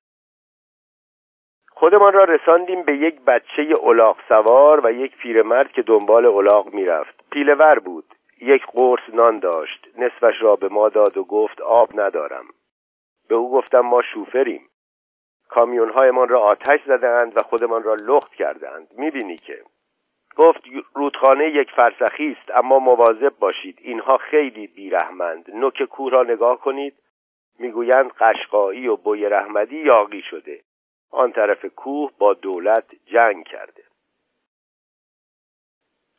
خودمان 1.71 2.13
را 2.13 2.23
رساندیم 2.23 2.83
به 2.83 2.97
یک 2.97 3.21
بچه 3.21 3.73
الاغ 3.83 4.17
سوار 4.27 4.85
و 4.85 4.91
یک 4.91 5.17
پیرمرد 5.17 5.71
که 5.71 5.81
دنبال 5.81 6.25
الاغ 6.25 6.73
می‌رفت. 6.73 7.23
پیلور 7.31 7.79
بود. 7.79 8.05
یک 8.43 8.65
قرص 8.65 9.01
نان 9.13 9.39
داشت. 9.39 9.87
نصفش 9.97 10.41
را 10.41 10.55
به 10.55 10.69
ما 10.69 10.89
داد 10.89 11.17
و 11.17 11.23
گفت 11.23 11.61
آب 11.61 11.99
ندارم. 11.99 12.45
به 13.29 13.37
او 13.37 13.51
گفتم 13.51 13.79
ما 13.79 14.01
شوفریم. 14.01 14.69
کامیونهایمان 15.49 16.29
را 16.29 16.41
آتش 16.41 16.79
زدهاند 16.85 17.37
و 17.37 17.43
خودمان 17.43 17.83
را 17.83 17.93
لخت 17.93 18.33
کردهاند. 18.33 18.87
می‌بینی 18.97 19.35
که. 19.35 19.63
گفت 20.35 20.61
رودخانه 20.93 21.49
یک 21.49 21.71
فرسخی 21.71 22.37
است 22.39 22.51
اما 22.55 22.79
مواظب 22.79 23.33
باشید. 23.39 23.79
اینها 23.81 24.17
خیلی 24.17 24.67
بیرحمند. 24.67 25.55
نوک 25.55 25.83
کوه 25.83 26.11
را 26.11 26.23
نگاه 26.23 26.59
کنید. 26.59 26.93
می‌گویند 27.59 28.11
قشقایی 28.11 28.87
و 28.87 28.95
بوی 28.95 29.25
رحمدی 29.25 29.77
یاقی 29.77 30.21
شده. 30.21 30.61
آن 31.11 31.31
طرف 31.31 31.65
کوه 31.65 32.11
با 32.17 32.33
دولت 32.33 32.85
جنگ 33.05 33.45
کرده. 33.45 33.82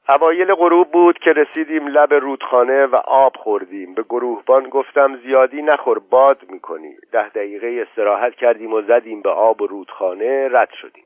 اوایل 0.09 0.55
غروب 0.55 0.91
بود 0.91 1.19
که 1.19 1.33
رسیدیم 1.33 1.89
لب 1.89 2.15
رودخانه 2.15 2.87
و 2.87 2.97
آب 3.05 3.37
خوردیم. 3.37 3.95
به 3.95 4.03
گروهبان 4.03 4.69
گفتم 4.69 5.17
زیادی 5.17 5.63
نخور 5.63 5.99
باد 5.99 6.39
می‌کنی. 6.49 6.97
ده 7.13 7.29
دقیقه 7.29 7.87
استراحت 7.89 8.35
کردیم 8.35 8.73
و 8.73 8.83
زدیم 8.83 9.23
به 9.23 9.31
آب 9.31 9.63
و 9.63 9.67
رودخانه 9.67 10.49
رد 10.51 10.71
شدیم. 10.81 11.05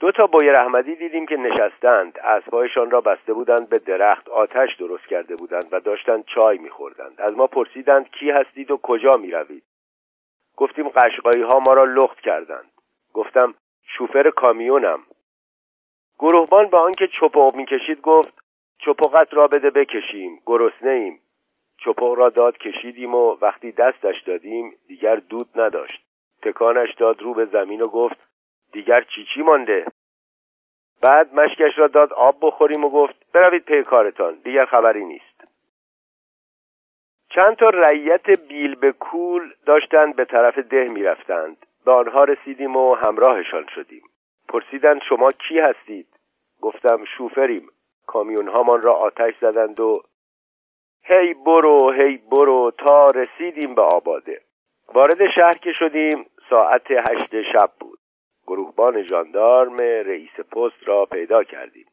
دو 0.00 0.12
تا 0.12 0.26
بوی 0.26 0.48
رحمدی 0.48 0.96
دیدیم 0.96 1.26
که 1.26 1.36
نشستند. 1.36 2.18
اسبهایشان 2.18 2.90
را 2.90 3.00
بسته 3.00 3.32
بودند 3.32 3.68
به 3.68 3.78
درخت 3.78 4.28
آتش 4.28 4.76
درست 4.76 5.06
کرده 5.06 5.36
بودند 5.36 5.68
و 5.72 5.80
داشتند 5.80 6.24
چای 6.24 6.58
میخوردند. 6.58 7.20
از 7.20 7.36
ما 7.36 7.46
پرسیدند 7.46 8.10
کی 8.10 8.30
هستید 8.30 8.70
و 8.70 8.76
کجا 8.76 9.12
می‌روید؟ 9.20 9.62
گفتیم 10.56 10.88
قشقایی 10.88 11.42
ها 11.42 11.60
ما 11.66 11.72
را 11.74 11.84
لخت 11.84 12.20
کردند. 12.20 12.70
گفتم 13.12 13.54
شوفر 13.86 14.30
کامیونم. 14.30 15.00
گروهبان 16.22 16.66
به 16.66 16.78
آنکه 16.78 17.06
چپق 17.06 17.54
می‌کشید 17.54 18.00
گفت 18.00 18.34
چپقت 18.78 19.34
را 19.34 19.46
بده 19.46 19.70
بکشیم 19.70 20.40
گرسنه 20.46 20.90
ایم 20.90 21.20
چپق 21.78 22.12
را 22.12 22.28
داد 22.28 22.58
کشیدیم 22.58 23.14
و 23.14 23.36
وقتی 23.40 23.72
دستش 23.72 24.20
دادیم 24.20 24.76
دیگر 24.88 25.16
دود 25.16 25.60
نداشت. 25.60 26.04
تکانش 26.42 26.94
داد 26.94 27.22
رو 27.22 27.34
به 27.34 27.44
زمین 27.44 27.80
و 27.80 27.84
گفت 27.84 28.16
دیگر 28.72 29.00
چی 29.14 29.26
چی 29.34 29.42
مانده؟ 29.42 29.86
بعد 31.02 31.34
مشکش 31.34 31.78
را 31.78 31.86
داد 31.86 32.12
آب 32.12 32.36
بخوریم 32.40 32.84
و 32.84 32.90
گفت 32.90 33.32
بروید 33.32 33.64
پی 33.64 33.82
کارتان 33.82 34.34
دیگر 34.44 34.64
خبری 34.64 35.04
نیست. 35.04 35.44
چند 37.30 37.56
تا 37.56 37.68
رعیت 37.68 38.40
بیل 38.48 38.74
به 38.74 38.92
کول 38.92 39.52
داشتند 39.66 40.16
به 40.16 40.24
طرف 40.24 40.58
ده 40.58 40.88
می‌رفتند. 40.88 41.66
به 41.84 41.92
آنها 41.92 42.24
رسیدیم 42.24 42.76
و 42.76 42.94
همراهشان 42.94 43.66
شدیم. 43.74 44.02
پرسیدند 44.48 45.02
شما 45.08 45.28
کی 45.28 45.58
هستید؟ 45.58 46.11
گفتم 46.62 47.04
شوفریم. 47.04 47.68
کامیون 48.06 48.48
هامان 48.48 48.82
را 48.82 48.92
آتش 48.94 49.34
زدند 49.40 49.80
و 49.80 50.02
هی 51.02 51.34
برو 51.34 51.90
هی 51.90 52.16
برو 52.16 52.72
تا 52.78 53.06
رسیدیم 53.06 53.74
به 53.74 53.82
آباده. 53.82 54.40
وارد 54.94 55.30
شهر 55.36 55.52
که 55.52 55.72
شدیم 55.72 56.26
ساعت 56.50 56.90
هشت 56.90 57.42
شب 57.52 57.70
بود. 57.80 57.98
گروهبان 58.46 59.02
ژاندارم 59.02 59.76
رئیس 59.80 60.40
پست 60.40 60.88
را 60.88 61.06
پیدا 61.06 61.44
کردیم. 61.44 61.86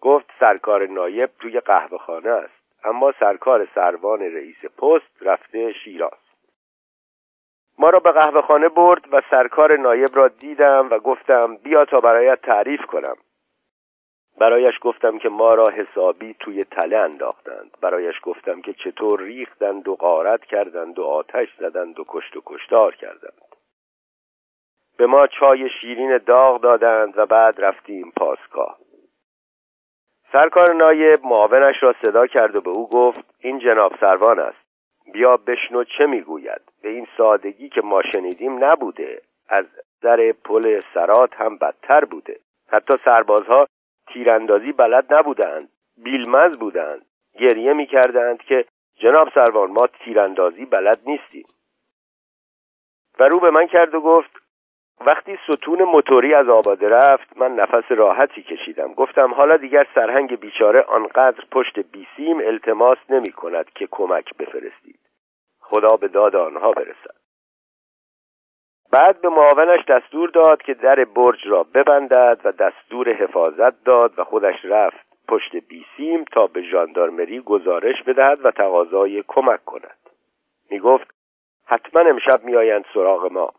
گفت 0.00 0.30
سرکار 0.40 0.86
نایب 0.86 1.30
توی 1.40 1.60
قهوه 1.60 1.98
خانه 1.98 2.30
است 2.30 2.62
اما 2.84 3.12
سرکار 3.20 3.68
سروان 3.74 4.20
رئیس 4.20 4.64
پست 4.64 5.12
رفته 5.20 5.72
شیراز. 5.72 6.18
ما 7.78 7.90
را 7.90 7.98
به 7.98 8.10
قهوه 8.10 8.42
خانه 8.42 8.68
برد 8.68 9.14
و 9.14 9.22
سرکار 9.30 9.76
نایب 9.76 10.08
را 10.14 10.28
دیدم 10.28 10.88
و 10.90 10.98
گفتم 10.98 11.56
بیا 11.56 11.84
تا 11.84 11.96
برایت 11.96 12.42
تعریف 12.42 12.80
کنم. 12.80 13.16
برایش 14.42 14.78
گفتم 14.80 15.18
که 15.18 15.28
ما 15.28 15.54
را 15.54 15.64
حسابی 15.64 16.34
توی 16.40 16.64
تله 16.64 16.96
انداختند. 16.96 17.76
برایش 17.80 18.14
گفتم 18.22 18.60
که 18.60 18.72
چطور 18.72 19.20
ریختند 19.20 19.88
و 19.88 19.94
غارت 19.94 20.44
کردند 20.44 20.98
و 20.98 21.04
آتش 21.04 21.48
زدند 21.58 22.00
و 22.00 22.04
کشت 22.08 22.36
و 22.36 22.42
کشتار 22.46 22.94
کردند. 22.94 23.42
به 24.96 25.06
ما 25.06 25.26
چای 25.26 25.70
شیرین 25.80 26.18
داغ 26.18 26.60
دادند 26.60 27.18
و 27.18 27.26
بعد 27.26 27.64
رفتیم 27.64 28.12
پاسگاه. 28.16 28.78
سرکار 30.32 30.74
نایب 30.74 31.24
معاونش 31.24 31.82
را 31.82 31.94
صدا 32.04 32.26
کرد 32.26 32.58
و 32.58 32.60
به 32.60 32.70
او 32.70 32.88
گفت 32.88 33.34
این 33.40 33.58
جناب 33.58 33.92
سروان 34.00 34.38
است. 34.38 34.64
بیا 35.12 35.36
بشنو 35.36 35.84
چه 35.84 36.06
می‌گوید. 36.06 36.62
به 36.82 36.88
این 36.88 37.06
سادگی 37.16 37.68
که 37.68 37.80
ما 37.80 38.02
شنیدیم 38.14 38.64
نبوده. 38.64 39.22
از 39.48 39.66
در 40.02 40.32
پل 40.32 40.80
سرات 40.94 41.34
هم 41.34 41.56
بدتر 41.56 42.04
بوده. 42.04 42.36
حتی 42.68 42.98
سربازها 43.04 43.66
تیراندازی 44.12 44.72
بلد 44.72 45.14
نبودند. 45.14 45.68
بیلمز 45.96 46.58
بودند. 46.58 47.04
گریه 47.38 47.72
می‌کردند 47.72 48.42
که 48.42 48.64
جناب 48.96 49.28
سروان 49.34 49.70
ما 49.70 49.86
تیراندازی 49.86 50.64
بلد 50.64 50.98
نیستیم. 51.06 51.46
و 53.18 53.28
رو 53.28 53.40
به 53.40 53.50
من 53.50 53.66
کرد 53.66 53.94
و 53.94 54.00
گفت 54.00 54.30
وقتی 55.06 55.38
ستون 55.48 55.82
موتوری 55.82 56.34
از 56.34 56.48
آباده 56.48 56.88
رفت 56.88 57.36
من 57.36 57.54
نفس 57.54 57.92
راحتی 57.92 58.42
کشیدم. 58.42 58.94
گفتم 58.94 59.34
حالا 59.34 59.56
دیگر 59.56 59.86
سرهنگ 59.94 60.40
بیچاره 60.40 60.80
آنقدر 60.80 61.44
پشت 61.50 61.78
بیسیم 61.78 62.38
التماس 62.38 62.98
نمی 63.08 63.32
کند 63.32 63.70
که 63.70 63.88
کمک 63.90 64.36
بفرستید. 64.36 65.00
خدا 65.60 65.96
به 65.96 66.08
داد 66.08 66.36
آنها 66.36 66.68
برسد. 66.68 67.21
بعد 68.92 69.20
به 69.20 69.28
معاونش 69.28 69.84
دستور 69.88 70.30
داد 70.30 70.62
که 70.62 70.74
در 70.74 71.04
برج 71.04 71.46
را 71.46 71.62
ببندد 71.62 72.40
و 72.44 72.52
دستور 72.52 73.12
حفاظت 73.12 73.84
داد 73.84 74.18
و 74.18 74.24
خودش 74.24 74.64
رفت 74.64 75.06
پشت 75.28 75.56
بیسیم 75.56 76.24
تا 76.24 76.46
به 76.46 76.62
ژاندارمری 76.62 77.40
گزارش 77.40 78.02
بدهد 78.02 78.44
و 78.44 78.50
تقاضای 78.50 79.24
کمک 79.28 79.64
کند. 79.64 79.98
می 80.70 80.78
گفت 80.78 81.14
حتما 81.66 82.00
امشب 82.00 82.44
میآیند 82.44 82.84
سراغ 82.94 83.32
ما. 83.32 83.52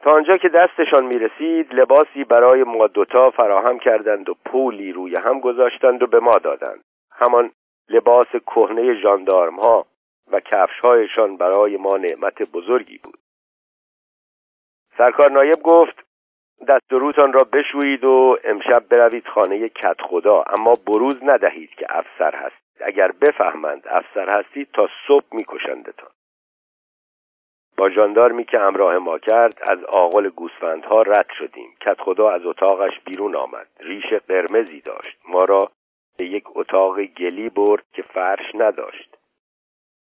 تا 0.00 0.12
آنجا 0.12 0.32
که 0.32 0.48
دستشان 0.48 1.04
می 1.04 1.18
رسید 1.18 1.74
لباسی 1.74 2.24
برای 2.24 2.64
ما 2.64 2.86
دوتا 2.86 3.30
فراهم 3.30 3.78
کردند 3.78 4.28
و 4.28 4.34
پولی 4.46 4.92
روی 4.92 5.14
هم 5.24 5.40
گذاشتند 5.40 6.02
و 6.02 6.06
به 6.06 6.20
ما 6.20 6.34
دادند. 6.34 6.84
همان 7.12 7.50
لباس 7.88 8.28
کهنه 8.46 8.94
ژاندارم 8.94 9.56
ها 9.56 9.86
و 10.32 10.40
کفشهایشان 10.40 11.36
برای 11.36 11.76
ما 11.76 11.96
نعمت 11.96 12.42
بزرگی 12.42 12.98
بود. 12.98 13.18
سرکار 14.98 15.30
نایب 15.30 15.62
گفت 15.62 16.04
دست 16.68 16.92
روتان 16.92 17.32
را 17.32 17.40
بشویید 17.52 18.04
و 18.04 18.38
امشب 18.44 18.88
بروید 18.88 19.26
خانه 19.26 19.68
کت 19.68 20.00
خدا 20.00 20.44
اما 20.58 20.72
بروز 20.86 21.18
ندهید 21.22 21.70
که 21.70 21.86
افسر 21.88 22.36
هست 22.36 22.68
اگر 22.80 23.12
بفهمند 23.12 23.88
افسر 23.90 24.38
هستید 24.38 24.68
تا 24.72 24.88
صبح 25.06 25.26
میکشندتان. 25.32 26.10
با 27.76 27.90
جاندارمی 27.90 28.44
که 28.44 28.58
همراه 28.58 28.98
ما 28.98 29.18
کرد 29.18 29.58
از 29.62 29.84
آقل 29.84 30.28
گوسفندها 30.28 31.02
رد 31.02 31.26
شدیم. 31.38 31.76
کت 31.80 32.00
خدا 32.00 32.30
از 32.30 32.46
اتاقش 32.46 33.00
بیرون 33.04 33.36
آمد. 33.36 33.66
ریش 33.80 34.12
قرمزی 34.28 34.80
داشت. 34.80 35.18
ما 35.28 35.38
را 35.38 35.70
به 36.16 36.24
یک 36.24 36.44
اتاق 36.54 37.02
گلی 37.02 37.48
برد 37.48 37.84
که 37.92 38.02
فرش 38.02 38.54
نداشت. 38.54 39.17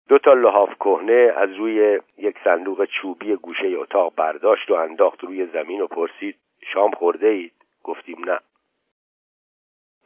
دو 0.07 0.17
تا 0.17 0.33
لحاف 0.33 0.69
کهنه 0.79 1.33
از 1.35 1.53
روی 1.53 1.99
یک 2.17 2.35
صندوق 2.43 2.85
چوبی 2.85 3.35
گوشه 3.35 3.67
اتاق 3.67 4.15
برداشت 4.15 4.71
و 4.71 4.73
انداخت 4.73 5.23
روی 5.23 5.45
زمین 5.45 5.81
و 5.81 5.87
پرسید 5.87 6.35
شام 6.73 6.91
خورده 6.91 7.27
اید؟ 7.27 7.53
گفتیم 7.83 8.29
نه. 8.29 8.39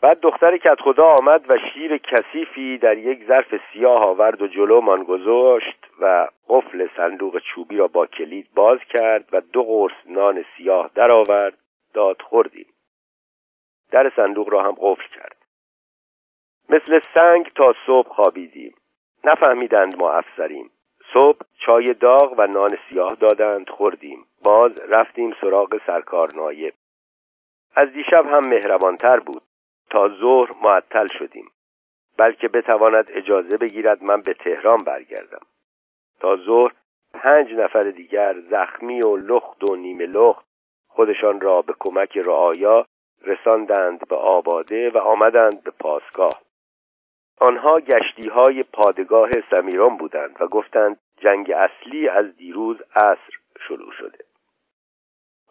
بعد 0.02 0.20
دختر 0.20 0.58
کت 0.58 0.82
خدا 0.82 1.06
آمد 1.06 1.46
و 1.50 1.58
شیر 1.74 1.98
کثیفی 1.98 2.78
در 2.78 2.98
یک 2.98 3.28
ظرف 3.28 3.56
سیاه 3.74 4.00
آورد 4.00 4.42
و 4.42 4.48
جلومان 4.48 5.04
گذاشت 5.04 5.88
و 6.00 6.28
قفل 6.50 6.88
صندوق 6.98 7.40
چوبی 7.40 7.78
را 7.78 7.88
با 7.88 8.06
کلید 8.06 8.48
باز 8.56 8.80
کرد 8.90 9.30
و 9.32 9.42
دو 9.42 9.64
قرص 9.64 9.94
نان 10.06 10.46
سیاه 10.58 10.92
درآورد 10.96 11.58
داد 11.94 12.22
خوردیم. 12.22 12.68
در 13.92 14.12
صندوق 14.16 14.50
را 14.50 14.64
هم 14.64 14.76
قفل 14.80 15.08
کرد. 15.16 15.38
مثل 16.70 17.00
سنگ 17.14 17.52
تا 17.56 17.76
صبح 17.86 18.10
خوابیدیم. 18.10 18.74
نفهمیدند 19.23 19.97
ما 19.97 20.12
افسریم. 20.12 20.71
صبح 21.13 21.39
چای 21.65 21.93
داغ 21.93 22.36
و 22.38 22.47
نان 22.47 22.77
سیاه 22.89 23.15
دادند 23.15 23.69
خوردیم. 23.69 24.25
باز 24.43 24.71
رفتیم 24.89 25.36
سراغ 25.41 25.81
سرکار 25.88 26.29
نایب. 26.36 26.73
از 27.75 27.93
دیشب 27.93 28.25
هم 28.25 28.49
مهربانتر 28.49 29.19
بود. 29.19 29.41
تا 29.89 30.10
ظهر 30.10 30.53
معطل 30.63 31.07
شدیم. 31.19 31.51
بلکه 32.17 32.47
بتواند 32.47 33.12
اجازه 33.13 33.57
بگیرد 33.57 34.03
من 34.03 34.21
به 34.21 34.34
تهران 34.34 34.77
برگردم. 34.77 35.45
تا 36.19 36.36
ظهر 36.36 36.71
پنج 37.13 37.53
نفر 37.53 37.84
دیگر 37.84 38.36
زخمی 38.39 39.01
و 39.01 39.17
لخت 39.17 39.69
و 39.69 39.75
نیمه 39.75 40.05
لخت 40.05 40.45
خودشان 40.88 41.41
را 41.41 41.53
به 41.53 41.73
کمک 41.79 42.17
رعایا 42.17 42.86
رساندند 43.21 44.07
به 44.07 44.15
آباده 44.15 44.89
و 44.89 44.97
آمدند 44.97 45.63
به 45.63 45.71
پاسگاه. 45.79 46.41
آنها 47.41 47.73
گشتی 47.73 48.30
های 48.30 48.63
پادگاه 48.73 49.30
سمیران 49.56 49.97
بودند 49.97 50.36
و 50.39 50.47
گفتند 50.47 50.99
جنگ 51.17 51.51
اصلی 51.51 52.10
از 52.10 52.38
دیروز 52.38 52.77
عصر 52.95 53.34
شروع 53.67 53.91
شده. 53.91 54.17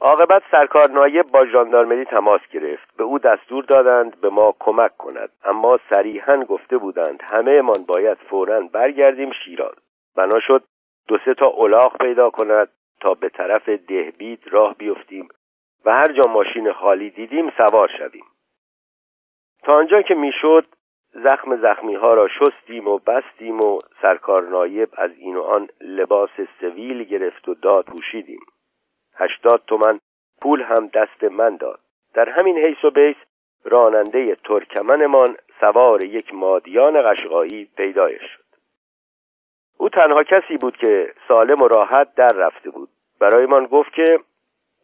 عاقبت 0.00 0.42
سرکار 0.50 0.90
نایب 0.90 1.26
با 1.26 1.46
ژاندارمری 1.46 2.04
تماس 2.04 2.40
گرفت. 2.52 2.96
به 2.96 3.04
او 3.04 3.18
دستور 3.18 3.64
دادند 3.64 4.20
به 4.20 4.30
ما 4.30 4.54
کمک 4.58 4.96
کند. 4.96 5.30
اما 5.44 5.78
صریحا 5.94 6.44
گفته 6.44 6.76
بودند 6.76 7.22
همه 7.32 7.62
من 7.62 7.84
باید 7.88 8.18
فورا 8.18 8.60
برگردیم 8.60 9.32
شیراز. 9.44 9.74
بنا 10.16 10.40
شد 10.40 10.64
دو 11.08 11.18
سه 11.24 11.34
تا 11.34 11.46
الاغ 11.46 11.98
پیدا 11.98 12.30
کند 12.30 12.68
تا 13.00 13.14
به 13.14 13.28
طرف 13.28 13.68
دهبید 13.68 14.42
راه 14.50 14.74
بیفتیم 14.74 15.28
و 15.84 15.90
هر 15.90 16.12
جا 16.12 16.32
ماشین 16.32 16.72
خالی 16.72 17.10
دیدیم 17.10 17.50
سوار 17.50 17.90
شویم. 17.98 18.24
تا 19.62 19.74
آنجا 19.74 20.02
که 20.02 20.14
می‌شد 20.14 20.66
زخم 21.12 21.56
زخمی 21.56 21.94
ها 21.94 22.14
را 22.14 22.28
شستیم 22.28 22.88
و 22.88 22.98
بستیم 22.98 23.60
و 23.60 23.78
سرکار 24.02 24.48
نایب 24.48 24.88
از 24.96 25.10
این 25.18 25.36
و 25.36 25.42
آن 25.42 25.68
لباس 25.80 26.30
سویل 26.60 27.04
گرفت 27.04 27.48
و 27.48 27.54
داد 27.54 27.84
پوشیدیم. 27.84 28.40
هشتاد 29.14 29.62
تومن 29.66 30.00
پول 30.42 30.62
هم 30.62 30.86
دست 30.86 31.24
من 31.24 31.56
داد. 31.56 31.80
در 32.14 32.28
همین 32.28 32.58
حیث 32.58 32.84
و 32.84 32.90
بیس 32.90 33.16
راننده 33.64 34.34
ترکمنمان 34.34 35.36
سوار 35.60 36.04
یک 36.04 36.34
مادیان 36.34 37.12
قشقایی 37.12 37.68
پیدایش 37.76 38.22
شد. 38.22 38.44
او 39.78 39.88
تنها 39.88 40.22
کسی 40.22 40.56
بود 40.56 40.76
که 40.76 41.14
سالم 41.28 41.62
و 41.62 41.68
راحت 41.68 42.14
در 42.14 42.32
رفته 42.36 42.70
بود. 42.70 42.88
برایمان 43.20 43.66
گفت 43.66 43.92
که 43.92 44.20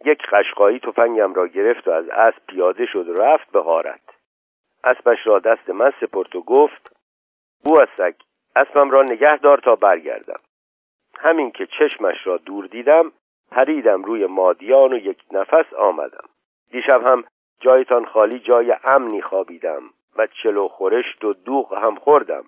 یک 0.04 0.22
قشقایی 0.22 0.78
تفنگم 0.78 1.34
را 1.34 1.46
گرفت 1.46 1.88
و 1.88 1.90
از 1.90 2.08
اسب 2.08 2.46
پیاده 2.48 2.86
شد 2.86 3.08
و 3.08 3.22
رفت 3.22 3.50
به 3.52 3.60
غارت. 3.60 4.05
اسبش 4.86 5.26
را 5.26 5.38
دست 5.38 5.70
من 5.70 5.92
سپرت 6.00 6.36
و 6.36 6.40
گفت 6.40 6.96
بو 7.64 7.76
سگ 7.96 8.14
اسبم 8.56 8.90
را 8.90 9.02
نگه 9.02 9.36
دار 9.36 9.58
تا 9.58 9.76
برگردم. 9.76 10.40
همین 11.18 11.50
که 11.50 11.66
چشمش 11.66 12.26
را 12.26 12.36
دور 12.36 12.66
دیدم 12.66 13.12
پریدم 13.50 14.02
روی 14.02 14.26
مادیان 14.26 14.92
و 14.92 14.96
یک 14.96 15.18
نفس 15.32 15.74
آمدم. 15.74 16.24
دیشب 16.70 17.06
هم 17.06 17.24
جایتان 17.60 18.04
خالی 18.04 18.38
جای 18.38 18.76
امنی 18.84 19.22
خوابیدم 19.22 19.82
و 20.16 20.26
چلو 20.42 20.68
خورشت 20.68 21.24
و 21.24 21.32
دوغ 21.32 21.74
هم 21.74 21.94
خوردم. 21.94 22.44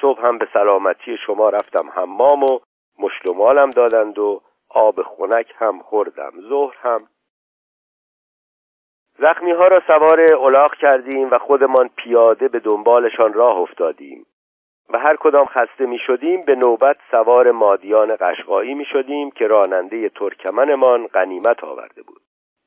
صبح 0.00 0.26
هم 0.26 0.38
به 0.38 0.48
سلامتی 0.52 1.16
شما 1.26 1.48
رفتم 1.48 1.90
حمام 1.90 2.42
و 2.42 2.58
مشلمالم 2.98 3.70
دادند 3.70 4.18
و 4.18 4.40
آب 4.68 5.02
خنک 5.02 5.54
هم 5.58 5.78
خوردم. 5.78 6.32
ظهر 6.48 6.76
هم 6.82 7.08
زخمی 9.20 9.50
ها 9.50 9.66
را 9.66 9.82
سوار 9.86 10.20
الاغ 10.34 10.74
کردیم 10.74 11.30
و 11.30 11.38
خودمان 11.38 11.90
پیاده 11.96 12.48
به 12.48 12.58
دنبالشان 12.58 13.32
راه 13.32 13.56
افتادیم. 13.56 14.26
و 14.90 14.98
هر 14.98 15.16
کدام 15.16 15.46
خسته 15.46 15.86
می 15.86 15.98
شدیم 15.98 16.42
به 16.42 16.54
نوبت 16.54 16.96
سوار 17.10 17.50
مادیان 17.50 18.16
قشقایی 18.20 18.74
می 18.74 18.84
شدیم 18.84 19.30
که 19.30 19.46
راننده 19.46 20.08
ترکمنمان 20.08 21.06
غنیمت 21.06 21.64
آورده 21.64 22.02
بود. 22.02 22.20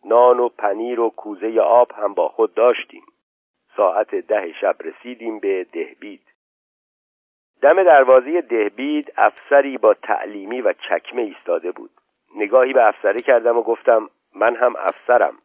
نان 0.05 0.39
و 0.39 0.49
پنیر 0.49 0.99
و 0.99 1.09
کوزه 1.09 1.59
آب 1.59 1.91
هم 1.91 2.13
با 2.13 2.27
خود 2.27 2.53
داشتیم. 2.53 3.03
ساعت 3.77 4.15
ده 4.15 4.53
شب 4.61 4.75
رسیدیم 4.79 5.39
به 5.39 5.63
دهبید. 5.63 6.21
دم 7.61 7.83
دروازه 7.83 8.41
دهبید 8.41 9.13
افسری 9.17 9.77
با 9.77 9.93
تعلیمی 9.93 10.61
و 10.61 10.73
چکمه 10.73 11.21
ایستاده 11.21 11.71
بود. 11.71 11.91
نگاهی 12.35 12.73
به 12.73 12.83
افسره 12.87 13.19
کردم 13.19 13.57
و 13.57 13.61
گفتم 13.61 14.09
من 14.35 14.55
هم 14.55 14.75
افسرم. 14.75 15.37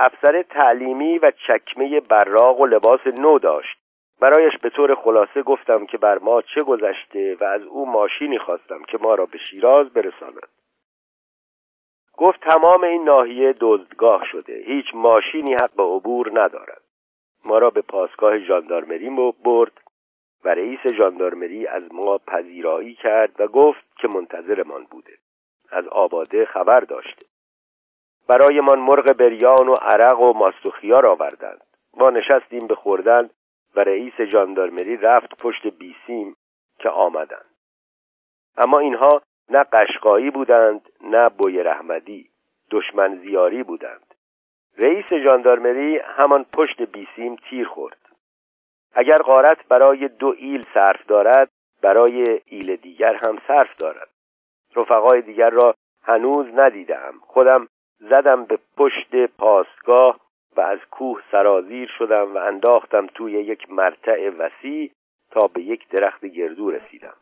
افسر 0.00 0.42
تعلیمی 0.42 1.18
و 1.18 1.30
چکمه 1.30 2.00
براق 2.00 2.60
و 2.60 2.66
لباس 2.66 3.00
نو 3.06 3.38
داشت. 3.38 3.78
برایش 4.20 4.58
به 4.62 4.70
طور 4.70 4.94
خلاصه 4.94 5.42
گفتم 5.42 5.86
که 5.86 5.98
بر 5.98 6.18
ما 6.18 6.42
چه 6.42 6.60
گذشته 6.60 7.36
و 7.40 7.44
از 7.44 7.62
او 7.62 7.86
ماشینی 7.86 8.38
خواستم 8.38 8.82
که 8.82 8.98
ما 9.00 9.14
را 9.14 9.26
به 9.26 9.38
شیراز 9.38 9.90
برساند. 9.90 10.48
گفت 12.16 12.40
تمام 12.40 12.84
این 12.84 13.04
ناحیه 13.04 13.54
دزدگاه 13.60 14.24
شده. 14.32 14.62
هیچ 14.66 14.86
ماشینی 14.94 15.54
حق 15.54 15.70
به 15.76 15.82
عبور 15.82 16.30
ندارد. 16.42 16.82
ما 17.44 17.58
را 17.58 17.70
به 17.70 17.82
پاسگاه 17.82 18.38
ژاندارمری 18.38 19.10
برد 19.44 19.72
و 20.44 20.48
رئیس 20.48 20.80
ژاندارمری 20.96 21.66
از 21.66 21.82
ما 21.92 22.18
پذیرایی 22.18 22.94
کرد 22.94 23.40
و 23.40 23.46
گفت 23.46 23.84
که 23.98 24.08
منتظرمان 24.08 24.84
بوده. 24.90 25.12
از 25.70 25.88
آباده 25.88 26.44
خبر 26.44 26.80
داشته. 26.80 27.29
برایمان 28.30 28.78
مرغ 28.78 29.12
بریان 29.12 29.68
و 29.68 29.74
عرق 29.82 30.20
و 30.20 30.32
ماستوخیار 30.32 31.06
آوردند. 31.06 31.62
ما 31.96 32.10
نشستیم 32.10 32.66
به 32.66 32.74
خوردن 32.74 33.30
و 33.76 33.80
رئیس 33.80 34.20
ژاندارمری 34.20 34.96
رفت 34.96 35.42
پشت 35.42 35.66
بیسیم 35.66 36.36
که 36.78 36.88
آمدند. 36.88 37.54
اما 38.56 38.78
اینها 38.78 39.22
نه 39.48 39.64
قشقایی 39.72 40.30
بودند 40.30 40.88
نه 41.00 41.28
بوی 41.28 41.62
رحمدی 41.62 42.30
دشمن 42.70 43.16
زیاری 43.16 43.62
بودند. 43.62 44.14
رئیس 44.78 45.14
ژاندارمری 45.24 45.98
همان 45.98 46.44
پشت 46.44 46.82
بیسیم 46.82 47.36
تیر 47.36 47.68
خورد. 47.68 47.98
اگر 48.94 49.16
غارت 49.16 49.68
برای 49.68 50.08
دو 50.08 50.34
ایل 50.38 50.64
صرف 50.74 51.06
دارد 51.06 51.50
برای 51.82 52.40
ایل 52.46 52.76
دیگر 52.76 53.14
هم 53.14 53.38
صرف 53.48 53.76
دارد. 53.76 54.08
رفقای 54.76 55.22
دیگر 55.22 55.50
را 55.50 55.74
هنوز 56.02 56.46
ندیدم. 56.54 57.14
خودم 57.26 57.68
زدم 58.00 58.44
به 58.44 58.58
پشت 58.76 59.26
پاسگاه 59.38 60.20
و 60.56 60.60
از 60.60 60.78
کوه 60.90 61.22
سرازیر 61.30 61.90
شدم 61.98 62.34
و 62.34 62.38
انداختم 62.38 63.06
توی 63.06 63.32
یک 63.32 63.70
مرتع 63.70 64.30
وسیع 64.30 64.90
تا 65.30 65.46
به 65.46 65.62
یک 65.62 65.88
درخت 65.88 66.24
گردو 66.24 66.70
رسیدم. 66.70 67.14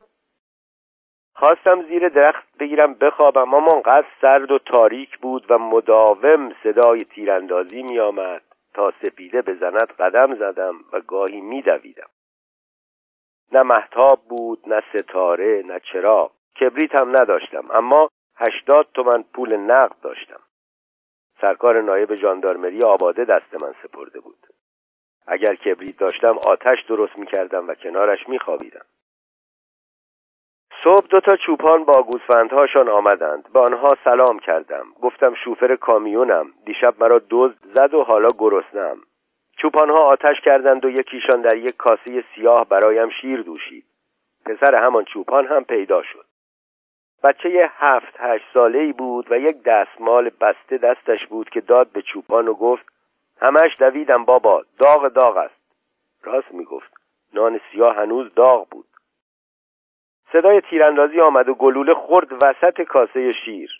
خواستم 1.34 1.82
زیر 1.82 2.08
درخت 2.08 2.44
بگیرم 2.58 2.94
بخوابم 2.94 3.54
اما 3.54 3.68
انقدر 3.74 4.06
سرد 4.20 4.50
و 4.50 4.58
تاریک 4.58 5.18
بود 5.18 5.50
و 5.50 5.58
مداوم 5.58 6.54
صدای 6.62 6.98
تیراندازی 6.98 7.82
می 7.82 7.98
آمد 7.98 8.42
تا 8.74 8.92
سپیده 9.02 9.42
بزند 9.42 9.92
قدم 9.98 10.34
زدم 10.34 10.74
و 10.92 11.00
گاهی 11.00 11.40
می 11.40 11.62
دویدم. 11.62 12.08
نه 13.52 13.62
محتاب 13.62 14.20
بود 14.28 14.58
نه 14.66 14.82
ستاره 14.92 15.62
نه 15.66 15.80
چراغ. 15.80 16.30
کبریت 16.60 16.94
هم 16.94 17.10
نداشتم 17.10 17.70
اما 17.70 18.08
هشتاد 18.36 18.86
تومن 18.94 19.24
پول 19.34 19.56
نقد 19.56 20.00
داشتم. 20.02 20.40
سرکار 21.40 21.82
نایب 21.82 22.14
جاندارمری 22.14 22.82
آباده 22.82 23.24
دست 23.24 23.62
من 23.62 23.74
سپرده 23.82 24.20
بود. 24.20 24.46
اگر 25.26 25.54
کبریت 25.54 25.98
داشتم 25.98 26.38
آتش 26.46 26.78
درست 26.88 27.18
می 27.18 27.26
کردم 27.26 27.68
و 27.68 27.74
کنارش 27.74 28.28
می 28.28 28.38
خوابیدم. 28.38 28.84
صبح 30.84 31.06
دو 31.10 31.20
تا 31.20 31.36
چوپان 31.36 31.84
با 31.84 32.02
گوسفندهاشان 32.02 32.88
آمدند. 32.88 33.52
به 33.52 33.60
آنها 33.60 33.88
سلام 34.04 34.38
کردم. 34.38 34.86
گفتم 35.02 35.34
شوفر 35.44 35.76
کامیونم. 35.76 36.52
دیشب 36.64 36.94
مرا 37.00 37.20
دزد 37.30 37.58
زد 37.74 37.94
و 37.94 38.04
حالا 38.04 38.28
گرسنم 38.38 38.96
چوپانها 39.58 39.98
آتش 39.98 40.40
کردند 40.44 40.84
و 40.84 40.90
یکیشان 40.90 41.42
در 41.42 41.56
یک 41.56 41.76
کاسه 41.76 42.24
سیاه 42.34 42.68
برایم 42.68 43.10
شیر 43.20 43.42
دوشید. 43.42 43.84
پسر 44.44 44.74
همان 44.74 45.04
چوپان 45.04 45.46
هم 45.46 45.64
پیدا 45.64 46.02
شد. 46.02 46.27
بچه 47.22 47.70
هفت 47.74 48.14
هشت 48.18 48.44
ساله 48.54 48.78
ای 48.78 48.92
بود 48.92 49.32
و 49.32 49.38
یک 49.38 49.62
دستمال 49.62 50.30
بسته 50.40 50.78
دستش 50.78 51.26
بود 51.26 51.50
که 51.50 51.60
داد 51.60 51.88
به 51.92 52.02
چوپان 52.02 52.48
و 52.48 52.54
گفت 52.54 52.86
همش 53.40 53.76
دویدم 53.78 54.24
بابا 54.24 54.64
داغ 54.78 55.08
داغ 55.08 55.36
است. 55.36 55.60
راست 56.22 56.54
می‌گفت 56.54 56.92
نان 57.34 57.60
سیاه 57.72 57.96
هنوز 57.96 58.34
داغ 58.34 58.68
بود. 58.70 58.86
صدای 60.32 60.60
تیراندازی 60.60 61.20
آمد 61.20 61.48
و 61.48 61.54
گلوله 61.54 61.94
خورد 61.94 62.32
وسط 62.32 62.82
کاسه 62.82 63.32
شیر. 63.32 63.70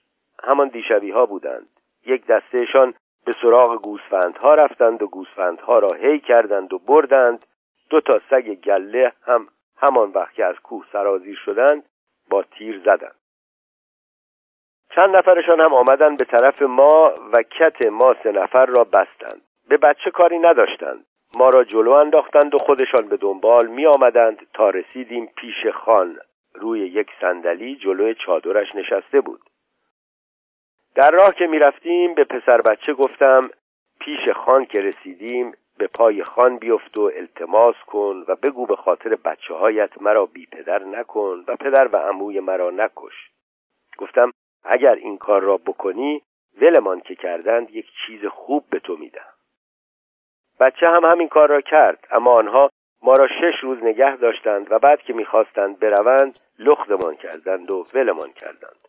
همان 0.44 0.68
دیشبی 0.68 1.10
ها 1.10 1.26
بودند. 1.26 1.68
یک 2.06 2.26
دستهشان 2.26 2.94
به 3.24 3.32
سراغ 3.42 3.82
گوسفندها 3.82 4.54
رفتند 4.54 5.02
و 5.02 5.06
گوسفندها 5.06 5.78
را 5.78 5.88
هی 6.00 6.18
کردند 6.18 6.72
و 6.72 6.78
بردند. 6.78 7.46
دو 7.90 8.00
تا 8.00 8.20
سگ 8.30 8.54
گله 8.54 9.12
هم 9.26 9.48
همان 9.76 10.10
وقت 10.10 10.34
که 10.34 10.44
از 10.44 10.56
کوه 10.62 10.84
سرازیر 10.92 11.38
شدند 11.44 11.84
با 12.30 12.42
تیر 12.42 12.78
زدند. 12.78 13.17
چند 14.94 15.16
نفرشان 15.16 15.60
هم 15.60 15.74
آمدند 15.74 16.18
به 16.18 16.24
طرف 16.24 16.62
ما 16.62 17.12
و 17.32 17.42
کت 17.42 17.86
ما 17.86 18.14
سه 18.22 18.32
نفر 18.32 18.66
را 18.66 18.84
بستند. 18.84 19.42
به 19.68 19.76
بچه 19.76 20.10
کاری 20.10 20.38
نداشتند. 20.38 21.04
ما 21.36 21.48
را 21.48 21.64
جلو 21.64 21.90
انداختند 21.90 22.54
و 22.54 22.58
خودشان 22.58 23.08
به 23.08 23.16
دنبال 23.16 23.66
می 23.66 23.86
آمدند 23.86 24.46
تا 24.54 24.70
رسیدیم 24.70 25.26
پیش 25.36 25.66
خان. 25.74 26.18
روی 26.54 26.80
یک 26.80 27.08
صندلی 27.20 27.76
جلوی 27.76 28.14
چادرش 28.14 28.74
نشسته 28.74 29.20
بود. 29.20 29.40
در 30.94 31.10
راه 31.10 31.34
که 31.34 31.46
می‌رفتیم 31.46 32.14
به 32.14 32.24
پسر 32.24 32.60
بچه 32.60 32.94
گفتم 32.94 33.50
پیش 34.00 34.30
خان 34.30 34.64
که 34.64 34.80
رسیدیم 34.80 35.52
به 35.78 35.86
پای 35.86 36.24
خان 36.24 36.56
بیفت 36.56 36.98
و 36.98 37.02
التماس 37.02 37.74
کن 37.86 38.24
و 38.28 38.36
بگو 38.36 38.66
به 38.66 38.76
خاطر 38.76 39.14
بچه 39.24 39.54
هایت 39.54 40.02
مرا 40.02 40.26
بی 40.26 40.46
پدر 40.46 40.84
نکن 40.84 41.44
و 41.48 41.56
پدر 41.56 41.88
و 41.92 41.96
عموی 41.96 42.40
مرا 42.40 42.70
نکش. 42.70 43.30
گفتم 43.98 44.32
اگر 44.64 44.94
این 44.94 45.18
کار 45.18 45.42
را 45.42 45.56
بکنی 45.56 46.22
ولمان 46.60 47.00
که 47.00 47.14
کردند 47.14 47.70
یک 47.70 47.86
چیز 48.06 48.26
خوب 48.26 48.64
به 48.70 48.78
تو 48.78 48.96
میدم 48.96 49.28
بچه 50.60 50.88
هم 50.88 51.04
همین 51.04 51.28
کار 51.28 51.48
را 51.48 51.60
کرد 51.60 52.06
اما 52.10 52.32
آنها 52.32 52.70
ما 53.02 53.12
را 53.12 53.28
شش 53.28 53.60
روز 53.62 53.78
نگه 53.82 54.16
داشتند 54.16 54.72
و 54.72 54.78
بعد 54.78 55.02
که 55.02 55.12
می‌خواستند 55.12 55.78
بروند 55.78 56.38
لختمان 56.58 57.16
کردند 57.16 57.70
و 57.70 57.84
ولمان 57.94 58.32
کردند. 58.32 58.88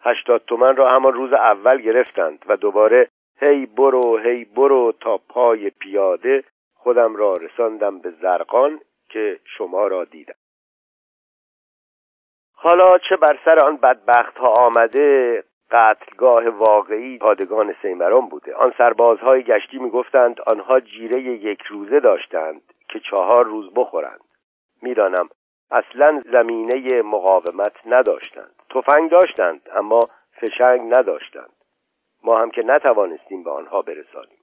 هشتاد 0.00 0.42
تومن 0.46 0.76
را 0.76 0.84
همان 0.84 1.12
روز 1.12 1.32
اول 1.32 1.80
گرفتند 1.80 2.44
و 2.48 2.56
دوباره 2.56 3.08
هی 3.40 3.66
برو 3.66 4.18
هی 4.18 4.44
برو 4.44 4.92
تا 5.00 5.18
پای 5.18 5.70
پیاده 5.70 6.44
خودم 6.74 7.16
را 7.16 7.32
رساندم 7.32 7.98
به 7.98 8.10
زرقان 8.10 8.80
که 9.08 9.40
شما 9.44 9.86
را 9.86 10.04
دیدم. 10.04 10.34
حالا 12.58 12.98
چه 12.98 13.16
بر 13.16 13.38
سر 13.44 13.58
آن 13.64 13.76
بدبخت 13.76 14.36
ها 14.38 14.52
آمده 14.58 15.44
قتلگاه 15.70 16.48
واقعی 16.48 17.18
پادگان 17.18 17.74
سیمران 17.82 18.28
بوده. 18.28 18.54
آن 18.54 18.72
سربازهای 18.78 19.42
گشتی 19.42 19.78
می‌گفتند 19.78 20.40
آنها 20.40 20.80
جیره 20.80 21.20
یک 21.22 21.62
روزه 21.62 22.00
داشتند 22.00 22.62
که 22.88 23.00
چهار 23.00 23.44
روز 23.44 23.74
بخورند. 23.74 24.20
می‌دانم 24.82 25.28
اصلا 25.70 26.22
زمینه 26.32 27.02
مقاومت 27.02 27.76
نداشتند. 27.86 28.54
تفنگ 28.70 29.10
داشتند 29.10 29.68
اما 29.74 30.00
فشنگ 30.40 30.96
نداشتند. 30.98 31.52
ما 32.24 32.38
هم 32.38 32.50
که 32.50 32.62
نتوانستیم 32.62 33.42
به 33.42 33.50
آنها 33.50 33.82
برسانیم. 33.82 34.38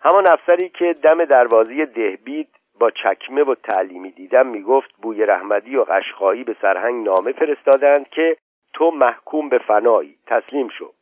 همان 0.00 0.26
افسری 0.26 0.68
که 0.68 0.94
دم 1.02 1.24
دروازی 1.24 1.86
دهبید 1.86 2.48
با 2.82 2.90
چکمه 2.90 3.44
و 3.44 3.54
تعلیمی 3.54 4.10
دیدم 4.10 4.46
می‌گفت 4.46 4.90
بوی 5.02 5.26
رحمدی 5.26 5.76
و 5.76 5.84
قشقایی 5.84 6.44
به 6.44 6.56
سرهنگ 6.62 7.06
نامه 7.06 7.32
فرستادند 7.32 8.08
که 8.08 8.36
تو 8.74 8.90
محکوم 8.90 9.48
به 9.48 9.58
فنایی 9.58 10.18
تسلیم 10.26 10.68
شو. 10.68 10.92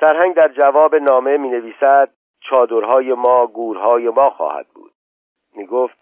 سرهنگ 0.00 0.34
در 0.34 0.48
جواب 0.48 0.94
نامه 0.94 1.36
می 1.36 1.48
نویسد 1.48 2.10
چادرهای 2.40 3.14
ما 3.14 3.46
گورهای 3.46 4.08
ما 4.08 4.30
خواهد 4.30 4.66
بود. 4.74 4.92
می 5.54 5.66
گفت 5.66 5.98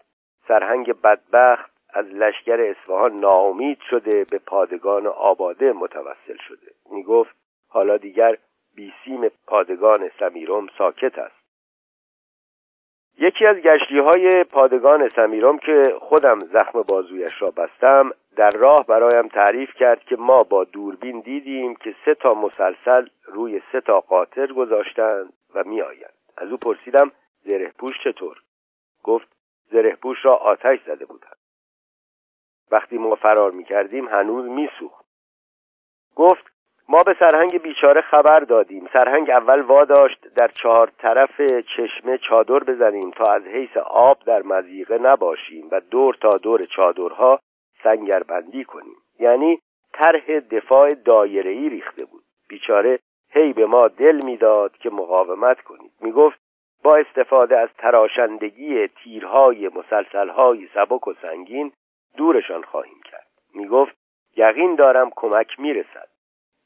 سرهنگ 0.47 1.01
بدبخت 1.01 1.71
از 1.89 2.05
لشکر 2.05 2.61
اصفهان 2.61 3.19
ناامید 3.19 3.79
شده 3.89 4.25
به 4.31 4.39
پادگان 4.39 5.07
آباده 5.07 5.73
متوسل 5.73 6.37
شده. 6.47 6.71
می 6.91 7.03
گفت 7.03 7.35
حالا 7.69 7.97
دیگر 7.97 8.37
بیسیم 8.75 9.31
پادگان 9.47 10.11
سمیرم 10.19 10.67
ساکت 10.77 11.17
است. 11.19 11.36
یکی 13.19 13.45
از 13.45 13.57
گشتی 13.57 13.99
های 13.99 14.43
پادگان 14.43 15.09
سمیرم 15.09 15.57
که 15.57 15.83
خودم 15.99 16.39
زخم 16.39 16.81
بازویش 16.81 17.41
را 17.41 17.51
بستم 17.57 18.11
در 18.35 18.49
راه 18.49 18.85
برایم 18.87 19.27
تعریف 19.27 19.73
کرد 19.73 20.03
که 20.03 20.15
ما 20.15 20.39
با 20.39 20.63
دوربین 20.63 21.19
دیدیم 21.19 21.75
که 21.75 21.95
سه 22.05 22.15
تا 22.15 22.29
مسلسل 22.29 23.07
روی 23.25 23.61
سه 23.71 23.81
تا 23.81 23.99
قاطر 23.99 24.47
گذاشتند 24.47 25.33
و 25.55 25.63
می 25.63 25.81
آیند. 25.81 26.13
از 26.37 26.51
او 26.51 26.57
پرسیدم 26.57 27.11
زره 27.43 27.71
پوش 27.79 27.93
چطور؟ 28.03 28.37
گفت 29.03 29.27
زره 29.71 29.95
پوش 29.95 30.25
را 30.25 30.35
آتش 30.35 30.79
زده 30.85 31.05
بودند. 31.05 31.37
وقتی 32.71 32.97
ما 32.97 33.15
فرار 33.15 33.51
می 33.51 33.63
کردیم 33.63 34.07
هنوز 34.07 34.45
می 34.45 34.69
سوخت. 34.79 35.05
گفت 36.15 36.56
ما 36.89 37.03
به 37.03 37.15
سرهنگ 37.19 37.61
بیچاره 37.61 38.01
خبر 38.01 38.39
دادیم. 38.39 38.89
سرهنگ 38.93 39.29
اول 39.29 39.61
واداشت 39.61 40.27
در 40.35 40.47
چهار 40.47 40.91
طرف 40.97 41.41
چشمه 41.77 42.17
چادر 42.17 42.63
بزنیم 42.63 43.11
تا 43.11 43.33
از 43.33 43.43
حیث 43.43 43.77
آب 43.77 44.17
در 44.25 44.41
مزیقه 44.41 44.97
نباشیم 44.97 45.67
و 45.71 45.79
دور 45.79 46.15
تا 46.21 46.29
دور 46.29 46.63
چادرها 46.63 47.39
سنگربندی 47.83 48.63
کنیم. 48.63 48.95
یعنی 49.19 49.59
طرح 49.93 50.39
دفاع 50.39 50.89
دایره‌ای 50.89 51.69
ریخته 51.69 52.05
بود. 52.05 52.23
بیچاره 52.49 52.99
هی 53.31 53.53
به 53.53 53.65
ما 53.65 53.87
دل 53.87 54.19
می‌داد 54.25 54.77
که 54.77 54.89
مقاومت 54.89 55.61
کنید 55.61 55.91
می‌گفت 56.01 56.39
با 56.83 56.95
استفاده 56.95 57.57
از 57.57 57.69
تراشندگی 57.77 58.87
تیرهای 58.87 59.67
مسلسلهای 59.67 60.67
سبک 60.73 61.07
و 61.07 61.13
سنگین 61.21 61.71
دورشان 62.17 62.63
خواهیم 62.63 63.01
کرد. 63.11 63.27
می‌گفت 63.53 63.95
یقین 64.37 64.75
دارم 64.75 65.09
کمک 65.15 65.59
می‌رسد. 65.59 66.16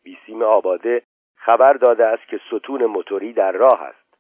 بیسیم 0.03 0.41
آباده 0.41 1.01
خبر 1.35 1.73
داده 1.73 2.05
است 2.05 2.27
که 2.27 2.39
ستون 2.47 2.85
موتوری 2.85 3.33
در 3.33 3.51
راه 3.51 3.81
است. 3.81 4.17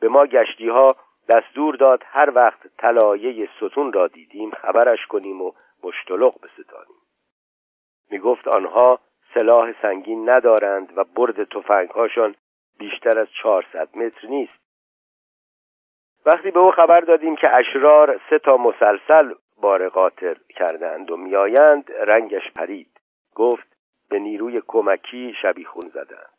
به 0.00 0.08
ما 0.08 0.26
گشتی 0.26 0.68
ها 0.68 0.88
دستور 1.28 1.76
داد 1.76 2.02
هر 2.06 2.32
وقت 2.34 2.76
طلایه 2.78 3.48
ستون 3.56 3.92
را 3.92 4.06
دیدیم 4.06 4.50
خبرش 4.50 5.06
کنیم 5.06 5.42
و 5.42 5.52
مشتلق 5.82 6.34
بستانیم. 6.34 6.96
می 8.10 8.18
گفت 8.18 8.48
آنها 8.48 9.00
سلاح 9.34 9.82
سنگین 9.82 10.30
ندارند 10.30 10.98
و 10.98 11.04
برد 11.04 11.44
تفنگهاشان 11.44 12.34
بیشتر 12.78 13.18
از 13.18 13.28
400 13.42 13.96
متر 13.96 14.28
نیست. 14.28 14.66
وقتی 16.26 16.50
به 16.50 16.64
او 16.64 16.70
خبر 16.70 17.00
دادیم 17.00 17.36
که 17.36 17.56
اشرار 17.56 18.20
سه 18.30 18.38
تا 18.38 18.56
مسلسل 18.56 19.34
بار 19.56 19.88
قاطر 19.88 20.36
کردند 20.48 21.10
و 21.10 21.16
میآیند 21.16 21.92
رنگش 21.92 22.52
پرید. 22.52 23.00
گفت 23.34 23.75
به 24.08 24.18
نیروی 24.18 24.62
کمکی 24.66 25.34
شبیخون 25.42 25.88
زدند. 25.88 26.30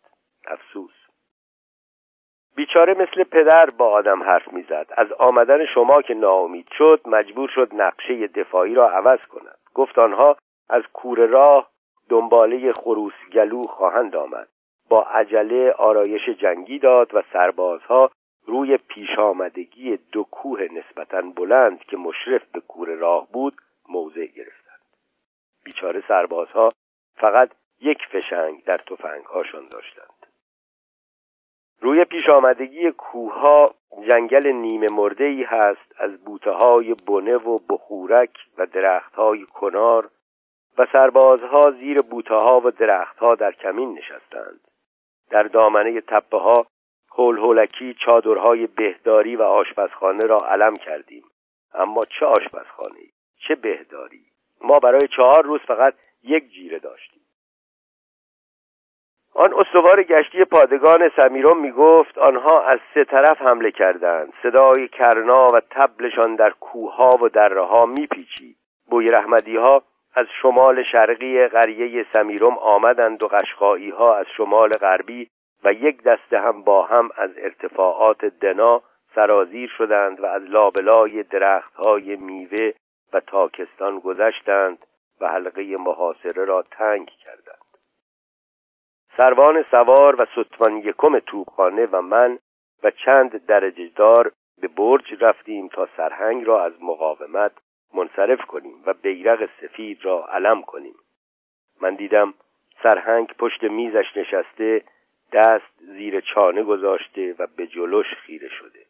افسوس. 0.47 0.93
بیچاره 2.55 2.93
مثل 2.93 3.23
پدر 3.23 3.65
با 3.77 3.89
آدم 3.89 4.23
حرف 4.23 4.53
می‌زد. 4.53 4.87
از 4.97 5.11
آمدن 5.11 5.65
شما 5.65 6.01
که 6.01 6.13
ناامید 6.13 6.67
شد 6.77 7.01
مجبور 7.05 7.49
شد 7.55 7.69
نقشه 7.73 8.27
دفاعی 8.27 8.73
را 8.73 8.89
عوض 8.89 9.19
کند. 9.27 9.57
گفت 9.73 9.99
آنها 9.99 10.37
از 10.69 10.83
کور 10.93 11.25
راه 11.25 11.69
دنباله 12.09 12.73
خروسگلو 12.73 13.63
خواهند 13.63 14.15
آمد. 14.15 14.47
با 14.89 15.03
عجله 15.03 15.71
آرایش 15.71 16.29
جنگی 16.29 16.79
داد 16.79 17.15
و 17.15 17.23
سربازها 17.33 18.11
روی 18.45 18.77
پیش 18.77 19.19
آمدگی 19.19 19.97
دو 20.11 20.23
کوه 20.23 20.67
نسبتا 20.71 21.21
بلند 21.21 21.79
که 21.79 21.97
مشرف 21.97 22.45
به 22.53 22.59
کور 22.59 22.87
راه 22.87 23.27
بود 23.31 23.53
موضع 23.89 24.25
گرفتند. 24.25 24.81
بیچاره 25.65 26.03
سربازها 26.07 26.69
فقط 27.17 27.51
یک 27.81 27.97
فشنگ 28.11 28.63
در 28.63 28.77
تفنگهاشان 28.77 29.67
داشتند. 29.71 30.27
روی 31.81 32.05
پیش 32.05 32.29
آمدگی 32.29 32.91
کوها 32.91 33.65
جنگل 34.09 34.47
نیمه 34.47 34.87
مرده 34.91 35.23
ای 35.23 35.43
هست 35.43 35.93
از 35.97 36.23
بوته 36.23 36.51
های 36.51 36.95
بنه 37.07 37.35
و 37.35 37.57
بخورک 37.69 38.37
و 38.57 38.65
درخت 38.65 39.15
های 39.15 39.45
کنار 39.45 40.09
و 40.77 40.85
سربازها 40.91 41.61
زیر 41.71 41.97
بوته 42.01 42.33
ها 42.33 42.61
و 42.65 42.71
درختها 42.71 43.35
در 43.35 43.51
کمین 43.51 43.97
نشستند. 43.97 44.59
در 45.29 45.43
دامنه 45.43 46.01
تپه 46.01 46.37
ها 46.37 46.67
هول 47.11 47.37
هولکی 47.37 47.93
چادرهای 48.05 48.67
بهداری 48.67 49.35
و 49.35 49.41
آشپزخانه 49.41 50.27
را 50.27 50.37
علم 50.37 50.73
کردیم. 50.73 51.23
اما 51.73 52.01
چه 52.19 52.25
آشپزخانه 52.25 52.99
چه 53.47 53.55
بهداری؟ 53.55 54.25
ما 54.61 54.79
برای 54.79 55.07
چهار 55.15 55.45
روز 55.45 55.61
فقط 55.61 55.93
یک 56.23 56.51
جیره 56.51 56.79
داشتیم. 56.79 57.21
آن 59.33 59.53
استوار 59.53 60.03
گشتی 60.03 60.45
پادگان 60.45 61.11
سمیرم 61.15 61.61
می 61.61 61.71
گفت 61.71 62.17
آنها 62.17 62.61
از 62.61 62.79
سه 62.93 63.03
طرف 63.03 63.41
حمله 63.41 63.71
کردند. 63.71 64.33
صدای 64.43 64.87
کرنا 64.87 65.47
و 65.47 65.59
تبلشان 65.69 66.35
در 66.35 66.49
کوها 66.49 67.09
و 67.21 67.29
دره 67.29 67.65
ها 67.65 67.85
می 67.85 68.07
پیچید 68.07 68.57
بوی 68.89 69.07
رحمدی 69.07 69.57
ها 69.57 69.83
از 70.15 70.25
شمال 70.41 70.83
شرقی 70.83 71.47
قریه 71.47 72.05
سمیرم 72.13 72.57
آمدند 72.57 73.23
و 73.23 73.27
قشقایی 73.27 73.89
ها 73.89 74.15
از 74.15 74.25
شمال 74.37 74.69
غربی 74.69 75.29
و 75.63 75.73
یک 75.73 76.03
دسته 76.03 76.39
هم 76.39 76.61
با 76.61 76.85
هم 76.85 77.09
از 77.17 77.29
ارتفاعات 77.37 78.25
دنا 78.25 78.81
سرازیر 79.15 79.69
شدند 79.77 80.19
و 80.19 80.25
از 80.25 80.43
لابلای 80.43 81.23
درخت 81.23 81.73
های 81.75 82.15
میوه 82.15 82.71
و 83.13 83.19
تاکستان 83.19 83.99
گذشتند. 83.99 84.77
و 85.21 85.27
حلقه 85.27 85.77
محاصره 85.77 86.45
را 86.45 86.61
تنگ 86.61 87.07
کردند. 87.07 87.67
سروان 89.17 89.65
سوار 89.71 90.15
و 90.15 90.25
ستوان 90.25 90.77
یکم 90.77 91.19
توپخانه 91.19 91.85
و 91.85 92.01
من 92.01 92.39
و 92.83 92.91
چند 92.91 93.45
درجه 93.45 93.87
دار 93.95 94.31
به 94.61 94.67
برج 94.67 95.23
رفتیم 95.23 95.67
تا 95.67 95.87
سرهنگ 95.97 96.47
را 96.47 96.63
از 96.63 96.73
مقاومت 96.81 97.51
منصرف 97.93 98.41
کنیم 98.41 98.83
و 98.85 98.93
بیرق 98.93 99.49
سفید 99.61 100.05
را 100.05 100.27
علم 100.27 100.61
کنیم. 100.61 100.95
من 101.81 101.95
دیدم 101.95 102.33
سرهنگ 102.83 103.27
پشت 103.27 103.63
میزش 103.63 104.17
نشسته 104.17 104.83
دست 105.33 105.79
زیر 105.79 106.21
چانه 106.21 106.63
گذاشته 106.63 107.35
و 107.39 107.47
به 107.57 107.67
جلوش 107.67 108.13
خیره 108.13 108.49
شده. 108.49 108.85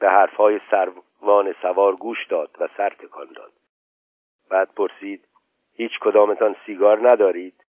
به 0.00 0.10
حرفهای 0.10 0.60
سروان 0.70 1.54
سوار 1.62 1.96
گوش 1.96 2.26
داد 2.26 2.50
و 2.60 2.68
سر 2.76 2.90
تکان 2.90 3.28
داد. 3.36 3.52
بعد 4.50 4.74
پرسید 4.76 5.24
هیچ 5.80 5.98
کدامتان 6.00 6.56
سیگار 6.66 6.98
ندارید؟ 7.12 7.64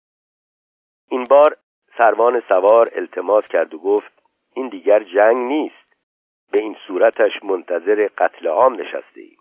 این 1.09 1.25
بار 1.25 1.57
سروان 1.99 2.43
سوار 2.49 2.91
التماس 2.93 3.45
کرد 3.45 3.75
و 3.75 3.79
گفت 3.79 4.23
این 4.55 4.69
دیگر 4.69 5.03
جنگ 5.03 5.37
نیست. 5.37 5.95
به 6.53 6.63
این 6.63 6.77
صورتش 6.87 7.33
منتظر 7.43 8.09
قتل 8.19 8.47
عام 8.47 8.75
نشسته 8.75 9.21
ایم 9.21 9.39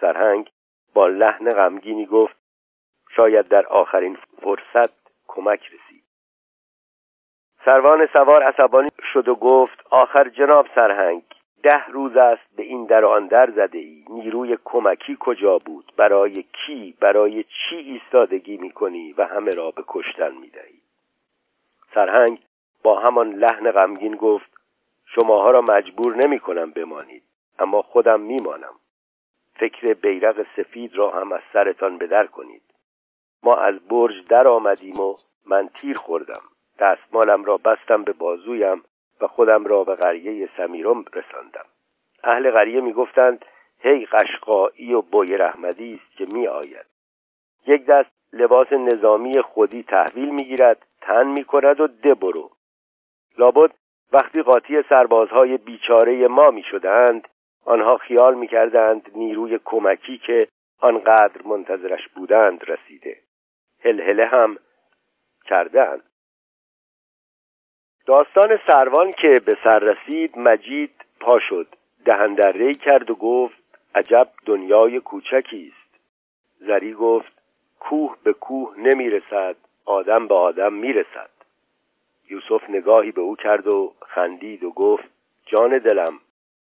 سرهنگ 0.00 0.50
با 0.94 1.06
لحن 1.06 1.50
غمگینی 1.50 2.06
گفت 2.06 2.36
شاید 3.16 3.48
در 3.48 3.66
آخرین 3.66 4.18
فرصت 4.42 5.10
کمک 5.26 5.66
رسید. 5.66 6.04
سروان 7.64 8.06
سوار 8.12 8.42
عصبانی 8.42 8.88
شد 9.12 9.28
و 9.28 9.34
گفت 9.34 9.86
آخر 9.90 10.28
جناب 10.28 10.66
سرهنگ 10.74 11.22
ده 11.62 11.86
روز 11.86 12.16
است 12.16 12.56
به 12.56 12.62
این 12.62 12.86
در 12.86 13.04
آن 13.04 13.26
در 13.26 13.50
زده 13.50 13.78
ای 13.78 14.04
نیروی 14.08 14.58
کمکی 14.64 15.16
کجا 15.20 15.58
بود؟ 15.58 15.92
برای 15.96 16.42
کی؟ 16.42 16.94
برای 17.00 17.44
چی 17.44 17.76
ایستادگی 17.76 18.56
می‌کنی 18.56 19.12
و 19.12 19.24
همه 19.24 19.50
را 19.50 19.70
به 19.70 19.84
کشتن 19.88 20.34
می‌دهی؟ 20.34 20.80
سرهنگ 21.94 22.38
با 22.82 23.00
همان 23.00 23.32
لحن 23.32 23.70
غمگین 23.70 24.16
گفت 24.16 24.50
شماها 25.06 25.50
را 25.50 25.60
مجبور 25.60 26.16
نمی 26.16 26.40
کنم 26.40 26.70
بمانید 26.70 27.22
اما 27.58 27.82
خودم 27.82 28.20
میمانم. 28.20 28.74
فکر 29.54 29.94
بیرق 29.94 30.46
سفید 30.56 30.94
را 30.94 31.10
هم 31.10 31.32
از 31.32 31.40
سرتان 31.52 31.98
بدر 31.98 32.26
کنید. 32.26 32.62
ما 33.42 33.56
از 33.56 33.74
برج 33.88 34.24
در 34.28 34.48
آمدیم 34.48 35.00
و 35.00 35.14
من 35.46 35.68
تیر 35.68 35.96
خوردم. 35.96 36.42
دستمالم 36.78 37.44
را 37.44 37.56
بستم 37.56 38.02
به 38.02 38.12
بازویم 38.12 38.82
و 39.20 39.26
خودم 39.26 39.64
را 39.64 39.84
به 39.84 39.94
قریه 39.94 40.48
سمیرم 40.56 41.04
رساندم. 41.12 41.64
اهل 42.24 42.50
قریه 42.50 42.80
می‌گفتند 42.80 43.44
هی 43.80 44.06
قشقایی 44.06 44.94
و 44.94 45.02
بوی 45.02 45.36
رحمدی 45.36 46.00
است 46.02 46.16
که 46.16 46.26
می 46.32 46.46
آید 46.46 46.86
یک 47.66 47.86
دست 47.86 48.10
لباس 48.32 48.72
نظامی 48.72 49.42
خودی 49.42 49.82
تحویل 49.82 50.28
می‌گیرد 50.28 50.86
تن 51.00 51.26
می‌کند 51.26 51.80
و 51.80 51.86
ده 51.86 52.14
برو. 52.14 52.50
لابد 53.38 53.70
وقتی 54.12 54.42
قاطی 54.42 54.82
سربازهای 54.88 55.56
بیچاره 55.56 56.28
ما 56.28 56.50
می 56.50 56.62
شدند 56.62 57.28
آنها 57.64 57.96
خیال 57.96 58.34
می 58.34 58.48
کردند 58.48 59.10
نیروی 59.14 59.60
کمکی 59.64 60.18
که 60.18 60.48
آنقدر 60.80 61.42
منتظرش 61.44 62.08
بودند 62.08 62.70
رسیده. 62.70 63.16
هلهله 63.84 64.26
هم 64.26 64.58
کردند 65.44 66.02
داستان 68.08 68.58
سروان 68.66 69.10
که 69.10 69.40
به 69.44 69.56
سر 69.64 69.78
رسید 69.78 70.38
مجید 70.38 70.90
پا 71.20 71.38
شد. 71.38 71.66
دهندره 72.04 72.74
کرد 72.74 73.10
و 73.10 73.14
گفت 73.14 73.58
عجب 73.94 74.28
دنیای 74.46 75.00
کوچکی 75.00 75.72
است. 75.72 76.00
زری 76.58 76.92
گفت 76.92 77.32
کوه 77.80 78.16
به 78.22 78.32
کوه 78.32 78.74
نمی‌رسد 78.78 79.56
آدم 79.84 80.26
به 80.28 80.34
آدم 80.34 80.72
می‌رسد. 80.72 81.30
یوسف 82.30 82.70
نگاهی 82.70 83.12
به 83.12 83.20
او 83.20 83.36
کرد 83.36 83.66
و 83.66 83.92
خندید 84.06 84.64
و 84.64 84.70
گفت 84.70 85.08
جان 85.46 85.70
دلم 85.70 86.18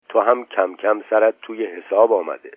تو 0.10 0.20
هم 0.20 0.46
کم 0.46 0.76
کم 0.76 1.04
سرت 1.10 1.34
توی 1.42 1.66
حساب 1.66 2.14
آمده. 2.14 2.52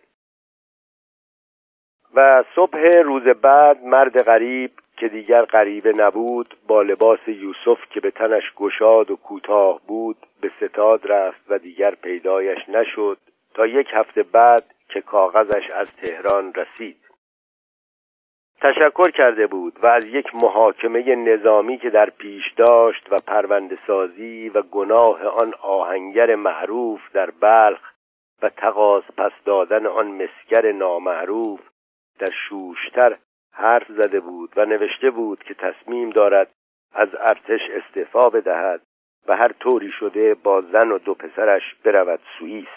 و 2.15 2.45
صبح 2.55 2.79
روز 3.05 3.23
بعد 3.23 3.85
مرد 3.85 4.23
غریب 4.23 4.71
که 5.01 5.09
دیگر 5.09 5.45
غریبه 5.45 5.93
نبود 5.93 6.57
با 6.67 6.83
لباس 6.83 7.29
یوسف 7.29 7.79
که 7.91 8.01
به 8.01 8.11
تنش 8.11 8.55
گشاد 8.57 9.11
و 9.11 9.17
کوتاه 9.17 9.81
بود 9.87 10.17
به 10.41 10.51
ستاد 10.61 11.13
رفت 11.13 11.41
و 11.49 11.59
دیگر 11.59 11.95
پیدایش 11.95 12.69
نشد 12.69 13.19
تا 13.55 13.67
یک 13.67 13.89
هفته 13.93 14.23
بعد 14.23 14.65
که 14.89 15.01
کاغذش 15.01 15.71
از 15.71 15.97
تهران 15.97 16.55
رسید. 16.55 16.97
تشکر 18.61 19.11
کرده 19.11 19.47
بود 19.47 19.79
و 19.83 19.89
از 19.89 20.05
یک 20.05 20.27
محاکمه 20.43 21.15
نظامی 21.15 21.79
که 21.79 21.91
در 21.91 22.11
پیش 22.11 22.45
داشت 22.57 23.13
و 23.13 23.17
پرونده 23.27 23.79
سازی 23.87 24.49
و 24.49 24.63
گناه 24.63 25.23
آن 25.25 25.55
آهنگر 25.63 26.35
معروف 26.35 27.01
در 27.13 27.31
بلخ 27.31 27.81
و 28.43 28.49
تقاس 28.49 29.05
پس 29.17 29.33
دادن 29.45 29.87
آن 29.87 30.07
مسگر 30.07 30.73
نامعروف 30.73 31.61
در 32.19 32.31
شوشتر 32.49 33.17
حرف 33.61 33.93
زده 33.93 34.21
بود 34.21 34.53
و 34.57 34.65
نوشته 34.65 35.11
بود 35.11 35.43
که 35.43 35.55
تصمیم 35.55 36.11
دارد 36.11 36.49
از 36.93 37.09
ارتش 37.19 37.61
استعفا 37.71 38.31
بدهد 38.31 38.83
و 39.29 39.37
هر 39.37 39.53
طوری 39.53 39.91
شده 39.91 40.35
با 40.35 40.61
زن 40.61 40.91
و 40.93 40.99
دو 40.99 41.15
پسرش 41.15 41.75
برود 41.85 42.21
سوئیس. 42.39 42.69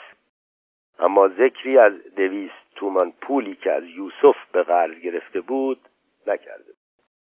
اما 1.00 1.28
ذکری 1.28 1.78
از 1.78 1.94
دویست 2.16 2.76
تومان 2.76 3.14
پولی 3.22 3.56
که 3.56 3.72
از 3.72 3.84
یوسف 3.84 4.36
به 4.52 4.64
قرض 4.64 5.00
گرفته 5.00 5.42
بود 5.42 5.80
نکرده 6.28 6.74